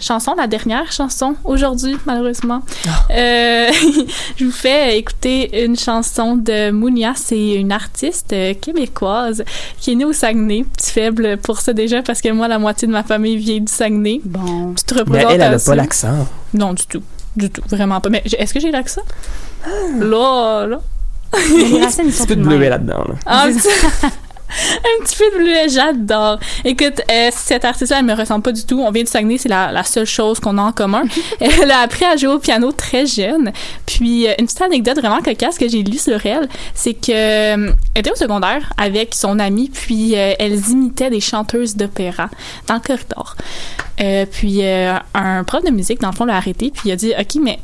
chanson, 0.00 0.34
la 0.36 0.46
dernière 0.46 0.90
chanson 0.92 1.34
aujourd'hui, 1.44 1.96
malheureusement, 2.06 2.62
euh, 3.10 3.70
je 4.36 4.44
vous 4.44 4.50
fais 4.52 4.98
écouter 4.98 5.64
une 5.64 5.76
chanson 5.76 6.36
de 6.36 6.70
Mounia. 6.70 7.12
C'est 7.16 7.54
une 7.54 7.72
artiste 7.72 8.34
québécoise 8.60 9.44
qui 9.80 9.92
est 9.92 9.94
née 9.94 10.04
au 10.04 10.12
Saguenay. 10.12 10.64
Petit 10.76 10.92
faible 10.92 11.36
pour 11.38 11.60
ça 11.60 11.72
déjà 11.72 12.02
parce 12.02 12.20
que 12.20 12.28
moi, 12.30 12.48
la 12.48 12.58
moitié 12.58 12.86
de 12.88 12.92
ma 12.92 13.02
famille 13.02 13.36
vient 13.36 13.58
du 13.60 13.72
Saguenay. 13.72 14.13
Bon. 14.24 14.72
Petite 14.74 14.92
Mais 14.92 15.00
elle, 15.00 15.08
elle 15.08 15.42
a 15.42 15.46
représentation. 15.50 15.70
pas 15.72 15.76
l'accent. 15.76 16.28
Non, 16.52 16.72
du 16.74 16.86
tout. 16.86 17.02
Du 17.36 17.50
tout. 17.50 17.62
Vraiment 17.68 18.00
pas. 18.00 18.08
Mais 18.10 18.22
j'ai- 18.24 18.40
est-ce 18.40 18.54
que 18.54 18.60
j'ai 18.60 18.70
l'accent? 18.70 19.02
Là, 19.98 20.66
là. 20.66 20.80
Mais 21.34 21.64
les 21.64 21.82
racines, 21.82 22.04
ils 22.06 22.08
Un 22.08 22.12
sont 22.12 22.24
petit 22.24 22.26
peu 22.28 22.36
de 22.36 22.42
bleuet 22.44 22.68
là-dedans. 22.68 23.04
là. 23.08 23.14
Ah, 23.26 23.46
un 25.00 25.04
petit, 25.04 25.16
peu 25.16 25.24
de 25.30 25.44
bleu, 25.44 25.68
j'adore. 25.68 26.38
Écoute, 26.64 27.00
euh, 27.10 27.30
cette 27.32 27.64
artiste-là, 27.64 27.98
elle 28.00 28.06
me 28.06 28.14
ressemble 28.14 28.42
pas 28.42 28.52
du 28.52 28.64
tout. 28.64 28.80
On 28.80 28.90
vient 28.90 29.02
de 29.02 29.08
Saguenay, 29.08 29.38
c'est 29.38 29.48
la, 29.48 29.72
la 29.72 29.84
seule 29.84 30.06
chose 30.06 30.40
qu'on 30.40 30.58
a 30.58 30.62
en 30.62 30.72
commun. 30.72 31.02
elle 31.40 31.70
a 31.70 31.80
appris 31.80 32.04
à 32.04 32.16
jouer 32.16 32.34
au 32.34 32.38
piano 32.38 32.72
très 32.72 33.06
jeune. 33.06 33.52
Puis, 33.86 34.28
euh, 34.28 34.34
une 34.38 34.46
petite 34.46 34.62
anecdote 34.62 34.98
vraiment 34.98 35.20
cocasse 35.20 35.58
que 35.58 35.68
j'ai 35.68 35.82
lue 35.82 35.98
sur 35.98 36.24
elle, 36.26 36.48
c'est 36.74 36.94
que 36.94 37.12
euh, 37.12 37.72
elle 37.94 38.00
était 38.00 38.10
au 38.10 38.16
secondaire 38.16 38.72
avec 38.76 39.14
son 39.14 39.38
amie, 39.38 39.70
puis 39.72 40.16
euh, 40.16 40.34
elles 40.38 40.70
imitaient 40.70 41.10
des 41.10 41.20
chanteuses 41.20 41.76
d'opéra 41.76 42.28
dans 42.66 42.74
le 42.74 42.80
corridor. 42.80 43.36
Euh, 44.00 44.26
puis, 44.30 44.64
euh, 44.64 44.94
un 45.14 45.44
prof 45.44 45.64
de 45.64 45.70
musique, 45.70 46.00
dans 46.00 46.10
le 46.10 46.16
fond, 46.16 46.24
l'a 46.24 46.36
arrêté, 46.36 46.70
puis 46.70 46.88
il 46.88 46.92
a 46.92 46.96
dit, 46.96 47.12
OK, 47.18 47.40
mais 47.40 47.58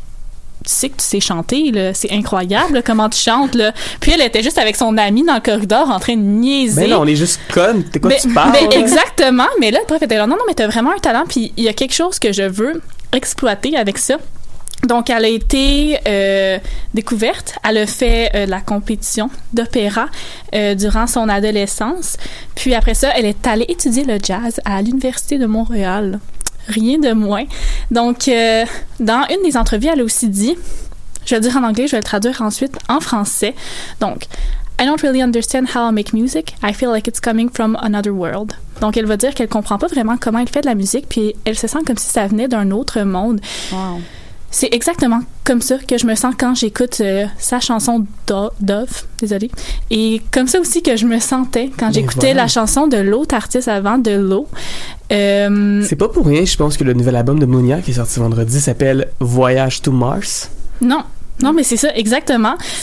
tu 0.64 0.72
sais 0.72 0.88
que 0.90 0.96
tu 0.96 1.04
sais 1.04 1.20
chanter, 1.20 1.70
là. 1.70 1.94
C'est 1.94 2.12
incroyable, 2.12 2.74
là, 2.74 2.82
comment 2.82 3.08
tu 3.08 3.18
chantes, 3.18 3.54
là. 3.54 3.72
Puis 4.00 4.12
elle 4.12 4.20
était 4.20 4.42
juste 4.42 4.58
avec 4.58 4.76
son 4.76 4.96
ami 4.98 5.24
dans 5.24 5.34
le 5.34 5.40
corridor 5.40 5.88
en 5.90 5.98
train 5.98 6.16
de 6.16 6.22
niaiser. 6.22 6.82
Mais 6.82 6.88
non, 6.88 7.00
on 7.00 7.06
est 7.06 7.16
juste 7.16 7.40
conne. 7.52 7.84
T'es 7.84 7.98
quoi 7.98 8.10
Mais- 8.10 8.20
tu 8.20 8.28
parles? 8.28 8.52
mais 8.52 8.76
exactement. 8.78 9.46
Mais 9.60 9.70
là, 9.70 9.78
le 9.80 9.86
prof 9.86 10.02
était 10.02 10.16
là, 10.16 10.26
non, 10.26 10.36
non, 10.36 10.42
mais 10.46 10.54
t'as 10.54 10.66
vraiment 10.66 10.90
un 10.92 10.98
talent, 10.98 11.24
puis 11.28 11.52
il 11.56 11.64
y 11.64 11.68
a 11.68 11.72
quelque 11.72 11.94
chose 11.94 12.18
que 12.18 12.32
je 12.32 12.42
veux 12.42 12.82
exploiter 13.12 13.76
avec 13.76 13.98
ça. 13.98 14.16
Donc, 14.86 15.10
elle 15.10 15.26
a 15.26 15.28
été 15.28 15.98
euh, 16.08 16.58
découverte. 16.94 17.54
Elle 17.68 17.78
a 17.78 17.86
fait 17.86 18.30
euh, 18.34 18.46
de 18.46 18.50
la 18.50 18.60
compétition 18.62 19.28
d'opéra 19.52 20.06
euh, 20.54 20.74
durant 20.74 21.06
son 21.06 21.28
adolescence. 21.28 22.16
Puis 22.54 22.74
après 22.74 22.94
ça, 22.94 23.10
elle 23.14 23.26
est 23.26 23.46
allée 23.46 23.66
étudier 23.68 24.04
le 24.04 24.18
jazz 24.22 24.58
à 24.64 24.80
l'Université 24.80 25.36
de 25.36 25.44
Montréal. 25.44 26.18
Rien 26.70 26.98
de 26.98 27.12
moins. 27.12 27.44
Donc, 27.90 28.28
euh, 28.28 28.64
dans 29.00 29.26
une 29.28 29.42
des 29.44 29.56
entrevues, 29.56 29.88
elle 29.92 30.00
a 30.00 30.04
aussi 30.04 30.28
dit, 30.28 30.56
je 31.26 31.34
vais 31.34 31.40
le 31.40 31.48
dire 31.48 31.56
en 31.56 31.64
anglais, 31.64 31.86
je 31.86 31.92
vais 31.92 31.98
le 31.98 32.04
traduire 32.04 32.40
ensuite 32.42 32.78
en 32.88 33.00
français. 33.00 33.54
Donc, 34.00 34.26
I 34.80 34.86
don't 34.86 35.00
really 35.02 35.22
understand 35.22 35.66
how 35.74 35.90
I 35.90 35.92
make 35.92 36.14
music. 36.14 36.54
I 36.62 36.72
feel 36.72 36.88
like 36.88 37.06
it's 37.06 37.20
coming 37.20 37.50
from 37.50 37.76
another 37.82 38.12
world. 38.12 38.54
Donc, 38.80 38.96
elle 38.96 39.04
va 39.04 39.16
dire 39.16 39.34
qu'elle 39.34 39.48
comprend 39.48 39.76
pas 39.76 39.88
vraiment 39.88 40.16
comment 40.16 40.38
elle 40.38 40.48
fait 40.48 40.62
de 40.62 40.66
la 40.66 40.74
musique, 40.74 41.06
puis 41.08 41.34
elle 41.44 41.58
se 41.58 41.66
sent 41.66 41.80
comme 41.86 41.98
si 41.98 42.08
ça 42.08 42.26
venait 42.26 42.48
d'un 42.48 42.70
autre 42.70 43.00
monde. 43.02 43.40
Wow. 43.72 44.00
C'est 44.52 44.68
exactement 44.72 45.20
comme 45.44 45.60
ça 45.60 45.78
que 45.78 45.96
je 45.96 46.06
me 46.06 46.14
sens 46.16 46.34
quand 46.36 46.54
j'écoute 46.56 47.00
euh, 47.00 47.26
sa 47.38 47.60
chanson 47.60 48.04
Do- 48.26 48.50
Dove, 48.60 49.04
désolée. 49.18 49.50
Et 49.90 50.20
comme 50.32 50.48
ça 50.48 50.58
aussi 50.60 50.82
que 50.82 50.96
je 50.96 51.06
me 51.06 51.20
sentais 51.20 51.70
quand 51.78 51.86
Mais 51.88 51.92
j'écoutais 51.94 52.18
voilà. 52.28 52.42
la 52.42 52.48
chanson 52.48 52.88
de 52.88 52.96
l'autre 52.96 53.34
artiste 53.36 53.68
avant, 53.68 53.96
de 53.98 54.10
l'eau. 54.10 54.48
Euh, 55.12 55.82
C'est 55.86 55.96
pas 55.96 56.08
pour 56.08 56.26
rien, 56.26 56.44
je 56.44 56.56
pense 56.56 56.76
que 56.76 56.84
le 56.84 56.92
nouvel 56.94 57.16
album 57.16 57.38
de 57.38 57.46
Monia 57.46 57.80
qui 57.80 57.92
est 57.92 57.94
sorti 57.94 58.18
vendredi 58.20 58.60
s'appelle 58.60 59.08
Voyage 59.20 59.82
to 59.82 59.92
Mars. 59.92 60.50
non, 60.80 61.02
non, 61.42 61.52
mais 61.54 61.62
c'est 61.62 61.76
ça, 61.78 61.88
exactement. 61.94 62.54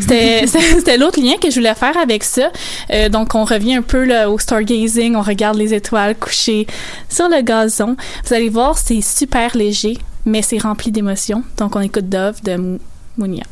C'était- 0.00 0.96
l'autre 0.98 1.20
lien 1.20 1.34
que 1.40 1.48
je 1.50 1.54
voulais 1.56 1.74
faire 1.74 1.96
avec 1.96 2.24
ça. 2.24 2.50
Euh, 2.90 3.08
donc, 3.08 3.34
on 3.34 3.44
revient 3.44 3.74
un 3.76 3.82
peu 3.82 4.04
là, 4.04 4.28
au 4.30 4.38
stargazing, 4.38 5.14
on 5.16 5.22
regarde 5.22 5.56
les 5.56 5.72
étoiles 5.72 6.16
couchées 6.16 6.66
sur 7.08 7.28
le 7.28 7.40
gazon. 7.42 7.96
Vous 8.26 8.34
allez 8.34 8.48
voir, 8.48 8.76
c'est 8.78 9.00
super 9.00 9.56
léger, 9.56 9.96
mais 10.24 10.42
c'est 10.42 10.58
rempli 10.58 10.90
d'émotions. 10.92 11.42
Donc, 11.58 11.76
on 11.76 11.80
écoute 11.80 12.08
Dove 12.08 12.42
de 12.42 12.56
Mou- 12.56 12.78
Mounia. 13.18 13.44